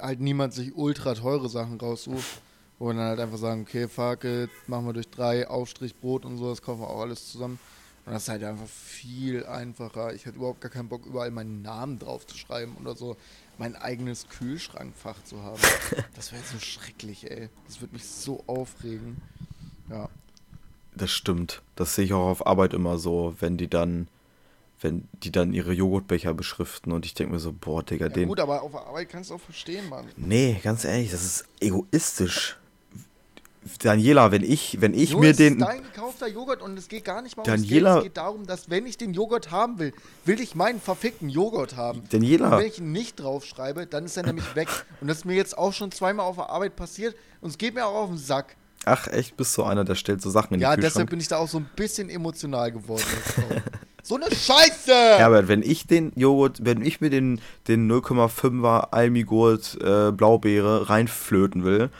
[0.00, 2.40] halt niemand sich ultra teure Sachen raussucht,
[2.78, 6.24] wo wir dann halt einfach sagen, okay, fuck it, machen wir durch drei, Aufstrich, Brot
[6.24, 7.58] und so, das kaufen wir auch alles zusammen.
[8.06, 10.14] Und das ist halt einfach viel einfacher.
[10.14, 13.18] Ich hätte überhaupt gar keinen Bock, überall meinen Namen drauf zu schreiben oder so
[13.58, 15.60] mein eigenes Kühlschrankfach zu haben.
[16.14, 17.48] Das wäre so schrecklich, ey.
[17.66, 19.20] Das würde mich so aufregen.
[19.90, 20.08] Ja.
[20.94, 21.62] Das stimmt.
[21.76, 24.08] Das sehe ich auch auf Arbeit immer so, wenn die dann,
[24.80, 28.28] wenn die dann ihre Joghurtbecher beschriften und ich denke mir so, boah, Digga, ja den.
[28.28, 30.06] gut, aber auf der Arbeit kannst du auch verstehen, Mann.
[30.16, 32.56] Nee, ganz ehrlich, das ist egoistisch.
[33.82, 35.54] Daniela, wenn ich, wenn ich Nur mir den.
[35.58, 37.96] ist dein gekaufter Joghurt und es geht gar nicht mal ums Daniela- Geld.
[37.98, 39.92] Es geht darum, dass wenn ich den Joghurt haben will,
[40.24, 42.02] will ich meinen verfickten Joghurt haben.
[42.08, 42.52] Daniela.
[42.54, 44.68] Und wenn ich ihn nicht draufschreibe, dann ist er nämlich weg.
[45.02, 47.74] Und das ist mir jetzt auch schon zweimal auf der Arbeit passiert und es geht
[47.74, 48.56] mir auch auf den Sack.
[48.84, 51.10] Ach, echt, bist du einer, der stellt so Sachen in Ja, deshalb Kühlschrank?
[51.10, 53.02] bin ich da auch so ein bisschen emotional geworden.
[54.08, 54.92] so eine Scheiße!
[54.92, 61.64] Herbert, wenn ich den Joghurt, wenn ich mir den, den 0,5er Almigurt äh, Blaubeere reinflöten
[61.64, 61.90] will,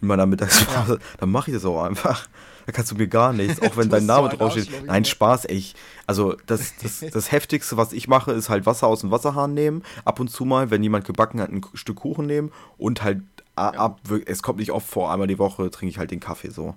[0.00, 2.28] in meiner Mittagspause, dann mache ich das auch einfach.
[2.66, 4.86] Da kannst du mir gar nichts, auch wenn dein Name so draufsteht.
[4.86, 5.04] Nein.
[5.04, 5.46] Spaß.
[5.46, 5.74] Ich,
[6.06, 9.82] also das, das, das Heftigste, was ich mache, ist halt Wasser aus dem Wasserhahn nehmen,
[10.04, 13.22] ab und zu mal, wenn jemand gebacken hat, ein Stück Kuchen nehmen und halt
[13.56, 16.50] a- ab, es kommt nicht oft vor, einmal die Woche trinke ich halt den Kaffee
[16.50, 16.74] so.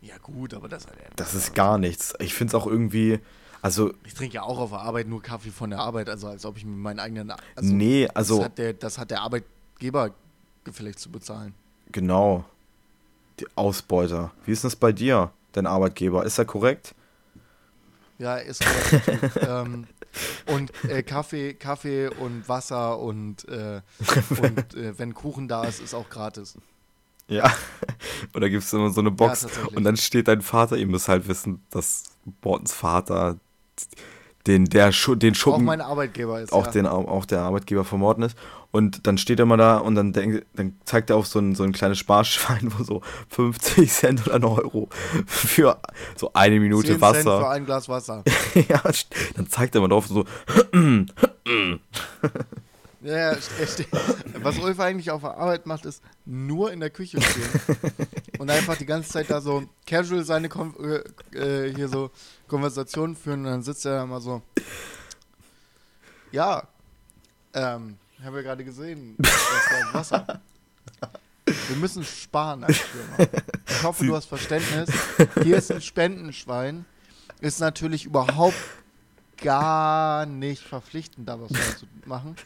[0.00, 0.86] Ja gut, aber das,
[1.16, 2.14] Das ist gar nichts.
[2.18, 3.20] Ich finde es auch irgendwie,
[3.62, 6.44] also Ich trinke ja auch auf der Arbeit nur Kaffee von der Arbeit, also als
[6.44, 7.32] ob ich mir meinen eigenen.
[7.56, 10.10] Also, Nee, also- Das hat, der, das hat der Arbeitgeber
[10.64, 11.54] gefälligst zu bezahlen.
[11.90, 12.44] Genau.
[13.40, 14.30] Die Ausbeuter.
[14.44, 16.24] Wie ist das bei dir, dein Arbeitgeber?
[16.24, 16.94] Ist er korrekt?
[18.18, 19.30] Ja, ist korrekt.
[19.48, 19.86] ähm,
[20.46, 23.80] und äh, Kaffee, Kaffee und Wasser und, äh,
[24.42, 26.56] und äh, wenn Kuchen da ist, ist auch gratis.
[27.28, 27.50] Ja.
[28.34, 29.76] Oder gibt es immer so eine Box tatsächlich.
[29.76, 32.04] und dann steht dein Vater, ihr müsst halt wissen, dass
[32.42, 33.38] Bortens Vater
[34.46, 36.52] den, der Schu den Auch Schuppen, mein Arbeitgeber ist.
[36.52, 36.72] auch, ja.
[36.72, 38.36] den, auch der Arbeitgeber von Morten ist.
[38.70, 41.54] Und dann steht er mal da und dann, denk, dann zeigt er auf so ein,
[41.54, 44.88] so ein kleines Sparschwein, wo so 50 Cent oder ein Euro
[45.26, 45.78] für
[46.16, 47.50] so eine Minute 10 Cent für Wasser.
[47.50, 48.24] ein Glas Wasser.
[48.54, 48.82] ja,
[49.36, 50.24] dann zeigt er mal drauf so,
[53.02, 53.36] Ja,
[54.42, 57.78] was Ulf eigentlich auf der Arbeit macht, ist nur in der Küche stehen
[58.38, 60.74] und einfach die ganze Zeit da so casual seine Kon
[61.34, 62.10] äh, äh, hier so
[62.46, 64.42] Konversationen führen und dann sitzt er da mal so.
[66.30, 66.68] Ja,
[67.54, 70.40] ähm, ich habe ja gerade gesehen, das war Wasser.
[71.44, 73.30] Wir müssen sparen als Firma.
[73.68, 74.90] Ich hoffe, du hast Verständnis.
[75.42, 76.84] Hier ist ein Spendenschwein.
[77.40, 78.56] Ist natürlich überhaupt
[79.42, 82.36] gar nicht verpflichtend, da was zu machen.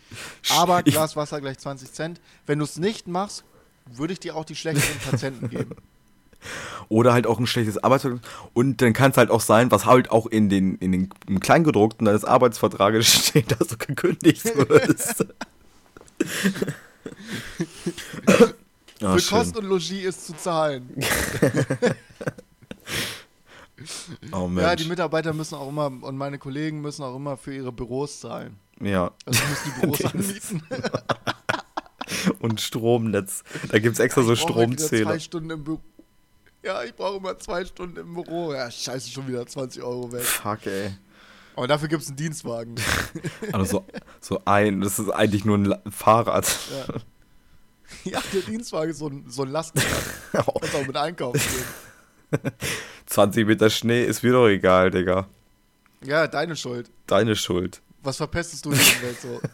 [0.50, 2.20] Aber Glas Wasser gleich 20 Cent.
[2.46, 3.44] Wenn du es nicht machst,
[3.86, 5.76] würde ich dir auch die schlechteren Patienten geben.
[6.88, 8.20] oder halt auch ein schlechtes Arbeitsvertrag.
[8.52, 11.40] Und dann kann es halt auch sein, was halt auch in den, in den im
[11.40, 15.26] Kleingedruckten deines Arbeitsvertrages steht, dass du gekündigt wirst.
[19.02, 19.38] Ah, Für schön.
[19.38, 20.88] Kost und Logis ist zu zahlen.
[24.32, 24.50] Oh.
[24.56, 28.20] Ja, die Mitarbeiter müssen auch immer und meine Kollegen müssen auch immer für ihre Büros
[28.20, 28.58] zahlen.
[28.80, 29.10] ja.
[29.24, 30.62] Also müssen die Büros anmieten.
[32.40, 33.42] Und Stromnetz.
[33.70, 35.10] Da gibt es extra so Stromzähler.
[35.10, 35.80] Zwei Stunden im Büro.
[36.62, 38.52] Ja, ich brauche immer zwei Stunden im Büro.
[38.52, 40.22] Ja, scheiße, schon wieder 20 Euro weg.
[40.22, 40.96] Fuck, ey.
[41.54, 42.74] Aber dafür gibt es einen Dienstwagen.
[43.52, 43.84] Also so,
[44.20, 46.46] so ein, das ist eigentlich nur ein Fahrrad.
[48.04, 49.86] ja, der Dienstwagen ist so ein, so ein Lastenrad.
[50.32, 51.64] Kannst auch mit einkaufen gehen.
[53.06, 55.26] 20 Meter Schnee ist mir doch egal, Digga.
[56.02, 56.90] Ja, deine Schuld.
[57.06, 57.80] Deine Schuld.
[58.02, 59.40] Was verpestest du in der Welt so?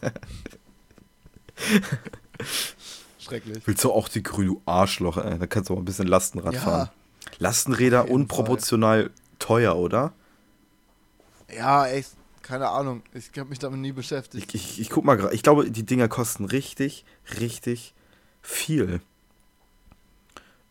[3.19, 3.65] Schrecklich.
[3.65, 5.37] Willst du auch die grüne du Arschloch, ey?
[5.39, 6.61] Da kannst du mal ein bisschen Lastenrad Ja.
[6.61, 6.89] fahren.
[7.39, 9.09] Lastenräder unproportional
[9.39, 10.13] teuer, oder?
[11.55, 12.11] Ja, echt.
[12.41, 13.01] Keine Ahnung.
[13.13, 14.53] Ich habe mich damit nie beschäftigt.
[14.53, 15.33] Ich, ich, ich guck mal gerade.
[15.33, 17.05] Ich glaube, die Dinger kosten richtig,
[17.39, 17.93] richtig
[18.41, 18.99] viel.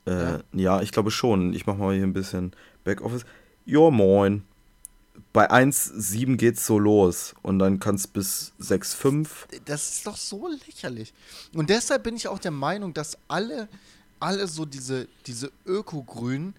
[0.07, 0.41] Äh, ja.
[0.53, 0.83] Ja?
[0.83, 1.53] ich glaube schon.
[1.53, 2.53] Ich mach mal hier ein bisschen
[2.85, 3.25] Backoffice.
[3.65, 4.45] Jo, moin.
[5.33, 7.35] Bei 1,7 geht's so los.
[7.43, 9.29] Und dann kann's bis 6,5.
[9.65, 11.13] Das ist doch so lächerlich.
[11.55, 13.69] Und deshalb bin ich auch der Meinung, dass alle,
[14.21, 16.55] alle so diese, diese Öko-Grünen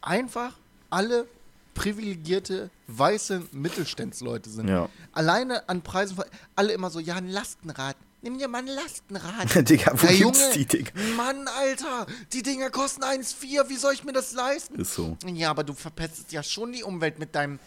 [0.00, 0.54] einfach
[0.90, 1.26] alle
[1.74, 4.68] privilegierte weiße Mittelstandsleute sind.
[4.68, 4.88] Ja.
[5.12, 6.16] Alleine an Preisen,
[6.54, 7.96] alle immer so, ja, ein Lastenrad.
[8.24, 9.68] Nimm dir mal ein Lastenrad.
[9.68, 10.90] Digga, wo Ja, gibt's Junge, die, Digga?
[11.14, 14.76] Mann, Alter, die Dinger kosten 1,4, wie soll ich mir das leisten?
[14.80, 15.18] Ist so.
[15.26, 17.58] Ja, aber du verpestest ja schon die Umwelt mit deinem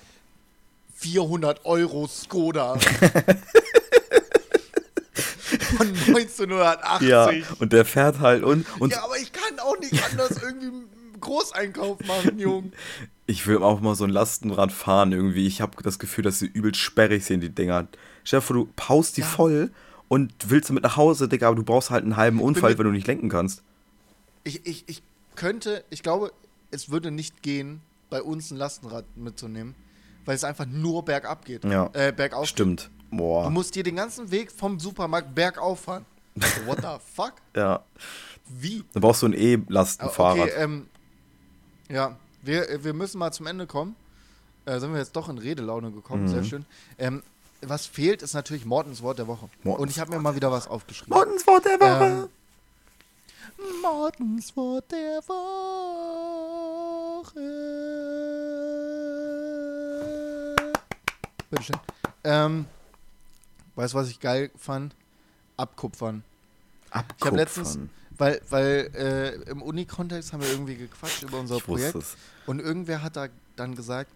[0.95, 2.75] 400 Euro Skoda.
[5.77, 7.07] Von 1980.
[7.07, 7.29] Ja,
[7.59, 10.89] und der fährt halt und, und ja, aber ich kann auch nicht anders irgendwie einen
[11.19, 12.71] Großeinkauf machen, Junge.
[13.27, 15.45] ich will auch mal so ein Lastenrad fahren irgendwie.
[15.47, 17.87] Ich habe das Gefühl, dass sie übelst sperrig sind, die Dinger.
[18.23, 19.27] Stell dir vor, du paust die Ja.
[19.27, 19.71] voll
[20.07, 22.91] und willst damit nach Hause, Digga, aber du brauchst halt einen halben Unfall, wenn du
[22.91, 23.63] nicht lenken kannst.
[24.43, 25.01] Ich, ich, ich
[25.35, 26.31] könnte, ich glaube,
[26.71, 29.75] es würde nicht gehen, bei uns ein Lastenrad mitzunehmen,
[30.25, 31.65] weil es einfach nur bergab geht.
[31.65, 31.89] Ja.
[31.93, 32.47] Äh, bergauf.
[32.47, 32.89] Stimmt.
[33.11, 33.49] Du Boah.
[33.49, 36.05] musst dir den ganzen Weg vom Supermarkt bergauf fahren.
[36.65, 37.33] What the fuck?
[37.55, 37.83] Ja.
[38.47, 38.83] Wie?
[38.93, 40.39] Dann brauchst du ein Ah, E-Lastenfahrrad.
[40.49, 40.87] Okay, ähm,
[41.89, 43.95] ja, wir, wir müssen mal zum Ende kommen.
[44.65, 46.27] Äh, sind wir jetzt doch in Redelaune gekommen, Mhm.
[46.29, 46.65] sehr schön.
[46.97, 47.23] Ähm,
[47.69, 49.49] was fehlt, ist natürlich Mortens Wort der Woche.
[49.63, 51.13] Mortens Und ich habe mir mal wieder was aufgeschrieben.
[51.15, 52.29] Mortens Wort der Woche.
[53.57, 55.45] Ähm, Mortens Wort der Woche.
[61.49, 61.77] Bitteschön.
[62.23, 62.65] Ähm,
[63.75, 64.95] weißt du, was ich geil fand?
[65.55, 66.23] Abkupfern.
[66.89, 67.89] Ich habe letztens, Abkupfern.
[68.17, 72.03] weil, weil äh, im Uni-Kontext haben wir irgendwie gequatscht über unser Ich Projekt
[72.45, 74.11] und irgendwer hat da dann gesagt,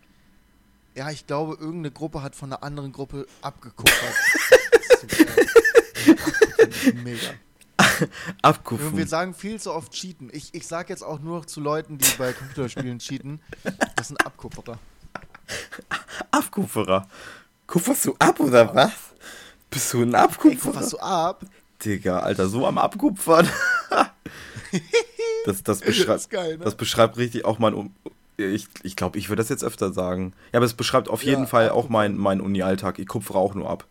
[0.96, 3.30] ja, ich glaube, irgendeine Gruppe hat von einer anderen Gruppe ist
[7.04, 7.20] Mega.
[8.00, 8.10] Wir
[8.42, 9.08] Abkupfern.
[9.08, 10.30] sagen viel zu oft cheaten.
[10.34, 13.40] Ich, ich sag jetzt auch nur noch zu Leuten, die bei Computerspielen cheaten,
[13.96, 14.80] das sind Abkupferer.
[16.32, 17.08] Abkupferer.
[17.68, 18.92] Kupferst du ab oder was?
[19.70, 20.76] Bist du ein Abkupferer?
[20.76, 21.46] Was so ab?
[21.84, 23.50] Digga, Alter, so am Abkupfern.
[25.46, 26.64] das, das, beschreibt, Das geil, ne?
[26.64, 27.74] das beschreibt richtig auch mein.
[27.74, 27.94] Um
[28.48, 30.34] ich ich glaube, ich würde das jetzt öfter sagen.
[30.52, 31.92] Ja, aber es beschreibt auf Ja, jeden Fall auch abkupfern.
[31.92, 33.00] mein, mein Uni-Alltag.
[33.00, 33.86] Ich kupfere auch nur ab.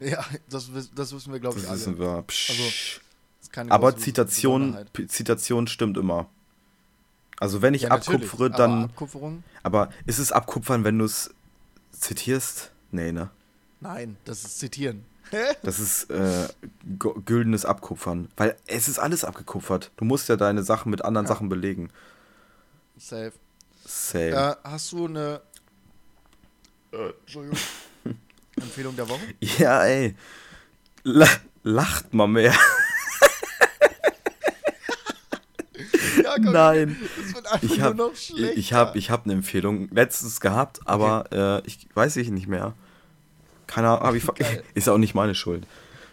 [0.00, 1.80] Ja, das, das wissen wir, glaube ich, Das alle.
[1.80, 2.22] wissen wir.
[2.26, 2.50] Psch.
[2.50, 4.76] Also, Das ist keine aber Zitation,
[5.08, 6.26] Zitation stimmt immer.
[7.38, 8.84] Also wenn ich Ja, abkupfere, aber dann.
[8.84, 9.42] Abkupferung?
[9.62, 11.30] Aber ist es abkupfern, wenn du es
[11.92, 12.70] zitierst?
[12.90, 13.30] Nee, ne?
[13.80, 15.04] Nein, das ist zitieren.
[15.62, 16.48] Das ist äh,
[17.24, 18.28] güldenes Abkupfern.
[18.36, 19.90] Weil es ist alles abgekupfert.
[19.96, 21.32] Du musst ja deine Sachen mit anderen Ja.
[21.32, 21.90] Sachen belegen.
[22.96, 23.32] Safe.
[23.84, 24.30] Safe.
[24.30, 25.40] Äh, hast du eine
[26.92, 27.58] Äh, Entschuldigung.
[28.56, 29.22] Empfehlung der Woche?
[29.40, 30.14] Ja, ey.
[31.02, 31.28] La
[31.62, 32.54] lacht mal mehr.
[36.22, 36.96] Ja, komm, Nein.
[37.60, 38.12] Ich habe
[38.54, 42.74] ich hab, ich hab eine Empfehlung letztens gehabt, aber äh, ich weiß ich nicht mehr.
[43.66, 44.24] Keine Ahnung, ich,
[44.74, 45.66] ist auch nicht meine Schuld.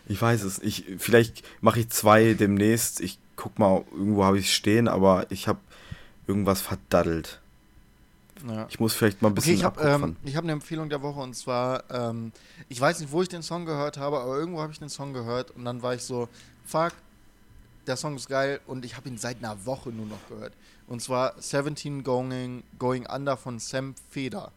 [0.08, 0.60] Ich weiß es.
[0.60, 3.00] Ich, vielleicht mache ich zwei demnächst.
[3.00, 5.60] Ich guck mal, irgendwo habe ich es stehen, aber ich habe
[6.32, 7.42] irgendwas verdaddelt.
[8.48, 8.66] Ja.
[8.70, 11.20] Ich muss vielleicht mal ein Okay, bisschen ich habe ähm, hab eine Empfehlung der Woche
[11.20, 12.32] und zwar, ähm,
[12.70, 15.14] ich weiß nicht, wo ich den Song gehört habe, aber irgendwo habe ich den Song
[15.14, 16.28] gehört und dann war ich so,
[16.66, 16.94] fuck,
[17.86, 20.54] der Song ist geil und ich habe ihn seit einer Woche nur noch gehört.
[20.88, 24.52] Und zwar 17 Going, Going Under von Sam Feder.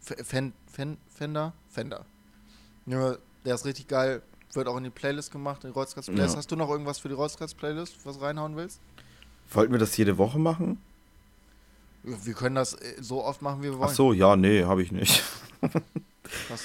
[0.00, 1.52] Fen Fen Fender?
[1.68, 2.04] Fender.
[2.86, 4.22] Ja, der ist richtig geil.
[4.52, 6.08] Wird auch in die Playlist gemacht, in die Playlist.
[6.08, 6.36] Ja.
[6.36, 8.80] Hast du noch irgendwas für die Rollscast Playlist, was reinhauen willst?
[9.50, 10.80] Wollten wir das jede Woche machen?
[12.24, 13.88] Wir können das äh, so oft machen, wie wir wollen.
[13.90, 15.22] Ach so, ja, nee, habe ich nicht.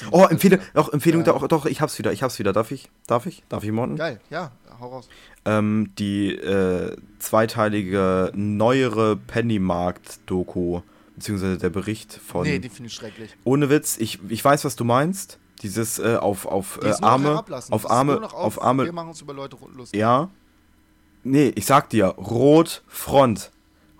[0.10, 1.34] Oh, Empfehlung, doch, Empfehlung, Ja.
[1.34, 2.52] doch, doch, ich hab's wieder, ich hab's wieder.
[2.52, 2.90] Darf ich?
[3.06, 3.44] Darf ich?
[3.48, 3.96] Darf ich, Morten?
[3.96, 5.08] Geil, ja, hau raus.
[5.46, 10.82] ähm, die äh, zweiteilige neuere Pennymarkt-Doku,
[11.16, 12.44] beziehungsweise der Bericht von.
[12.44, 13.36] Nee, die finde ich schrecklich.
[13.44, 15.38] ohne Witz, ich, ich weiß, was du meinst.
[15.62, 19.34] Dieses äh, auf, auf Die äh, Arme, auf Arme, auf, Wir Arme, machen uns über
[19.34, 20.00] Leute lustig.
[20.00, 20.30] ja.
[21.24, 23.52] Nee, ich sag dir, Rotfront.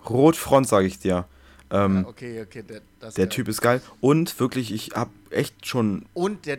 [0.08, 1.26] Rotfront, sage ich dir.
[1.70, 3.28] Ähm, Ja, okay, okay, der, der geil.
[3.28, 3.80] Typ ist geil.
[4.00, 6.58] Und wirklich, ich hab echt schon Und der,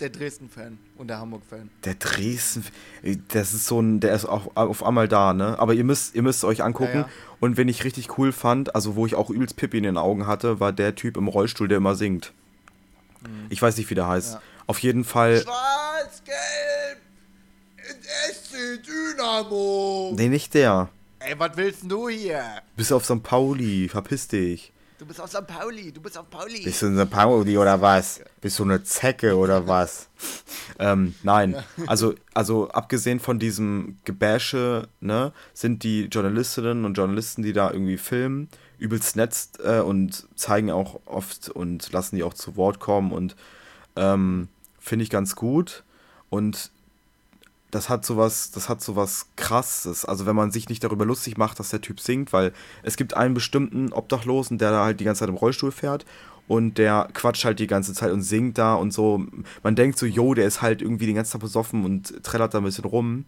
[0.00, 1.70] der Dresden-Fan und der Hamburg-Fan.
[1.84, 2.64] Der Dresden,
[3.28, 5.58] das ist so ein, der ist auch auf einmal da, ne?
[5.58, 6.94] Aber ihr müsst, ihr müsst es euch angucken.
[6.94, 7.08] Ja, ja.
[7.40, 10.26] Und wenn ich richtig cool fand, also wo ich auch übelst Pippi in den Augen
[10.26, 12.32] hatte, war der Typ im Rollstuhl, der immer singt.
[13.50, 14.34] Ich weiß nicht, wie der heißt.
[14.34, 14.42] Ja.
[14.66, 15.40] Auf jeden Fall.
[15.42, 16.98] Schwarz-Gelb
[18.32, 20.12] SC Dynamo.
[20.16, 20.88] Nee, nicht der.
[21.22, 22.42] Ey, was willst du hier?
[22.76, 23.22] Bist auf St.
[23.22, 24.72] Pauli, verpiss dich.
[24.98, 25.46] Du bist auf St.
[25.46, 26.62] Pauli, du bist auf Pauli.
[26.64, 27.10] Bist du in St.
[27.10, 28.22] Pauli oder was?
[28.40, 30.08] Bist du eine Zecke oder was?
[30.78, 37.52] ähm, nein, also, also abgesehen von diesem Gebäsche, ne, sind die Journalistinnen und Journalisten, die
[37.52, 38.48] da irgendwie filmen,
[38.78, 43.36] übelst netzt äh, und zeigen auch oft und lassen die auch zu Wort kommen und
[43.94, 44.48] ähm,
[44.78, 45.84] finde ich ganz gut.
[46.30, 46.70] Und
[47.70, 50.04] das hat sowas, das hat sowas krasses.
[50.04, 52.52] Also wenn man sich nicht darüber lustig macht, dass der Typ singt, weil
[52.82, 56.04] es gibt einen bestimmten Obdachlosen, der da halt die ganze Zeit im Rollstuhl fährt
[56.48, 59.24] und der quatscht halt die ganze Zeit und singt da und so.
[59.62, 62.58] Man denkt so, jo, der ist halt irgendwie den ganzen Tag besoffen und trällert da
[62.58, 63.24] ein bisschen rum.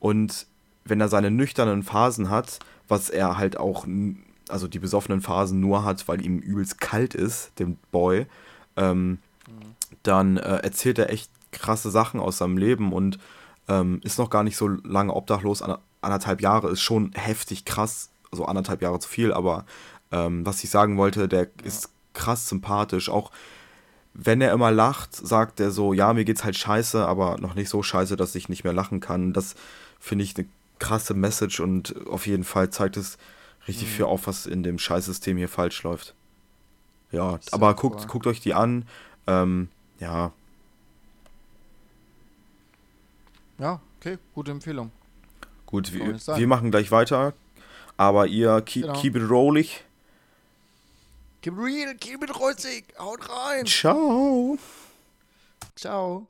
[0.00, 0.46] Und
[0.84, 2.58] wenn er seine nüchternen Phasen hat,
[2.88, 3.86] was er halt auch,
[4.48, 8.26] also die besoffenen Phasen nur hat, weil ihm übelst kalt ist, dem Boy,
[8.76, 9.18] ähm,
[10.02, 13.18] dann äh, erzählt er echt krasse Sachen aus seinem Leben und
[13.68, 18.10] ähm, ist noch gar nicht so lange obdachlos, Ander- anderthalb Jahre ist schon heftig krass,
[18.30, 19.64] also anderthalb Jahre zu viel, aber
[20.12, 23.30] ähm, was ich sagen wollte, der ist krass sympathisch, auch
[24.14, 27.68] wenn er immer lacht, sagt er so, ja, mir geht's halt scheiße, aber noch nicht
[27.68, 29.34] so scheiße, dass ich nicht mehr lachen kann.
[29.34, 29.56] Das
[30.00, 30.46] finde ich eine
[30.78, 33.18] krasse Message und auf jeden Fall zeigt es
[33.68, 36.14] richtig viel auf, was in dem Scheißsystem hier falsch läuft.
[37.10, 38.86] Ja, aber guckt, guckt euch die an.
[39.26, 39.68] Ähm,
[40.00, 40.32] ja,
[43.58, 44.90] Ja, okay, gute Empfehlung.
[45.66, 47.32] gut, wir, wir machen gleich weiter.
[47.96, 49.00] Aber ihr keep, Genau.
[49.00, 49.66] keep it rolling.
[51.42, 53.64] Keep it real, keep it rotzig, haut rein.
[53.66, 54.58] Ciao.
[55.74, 56.26] Ciao.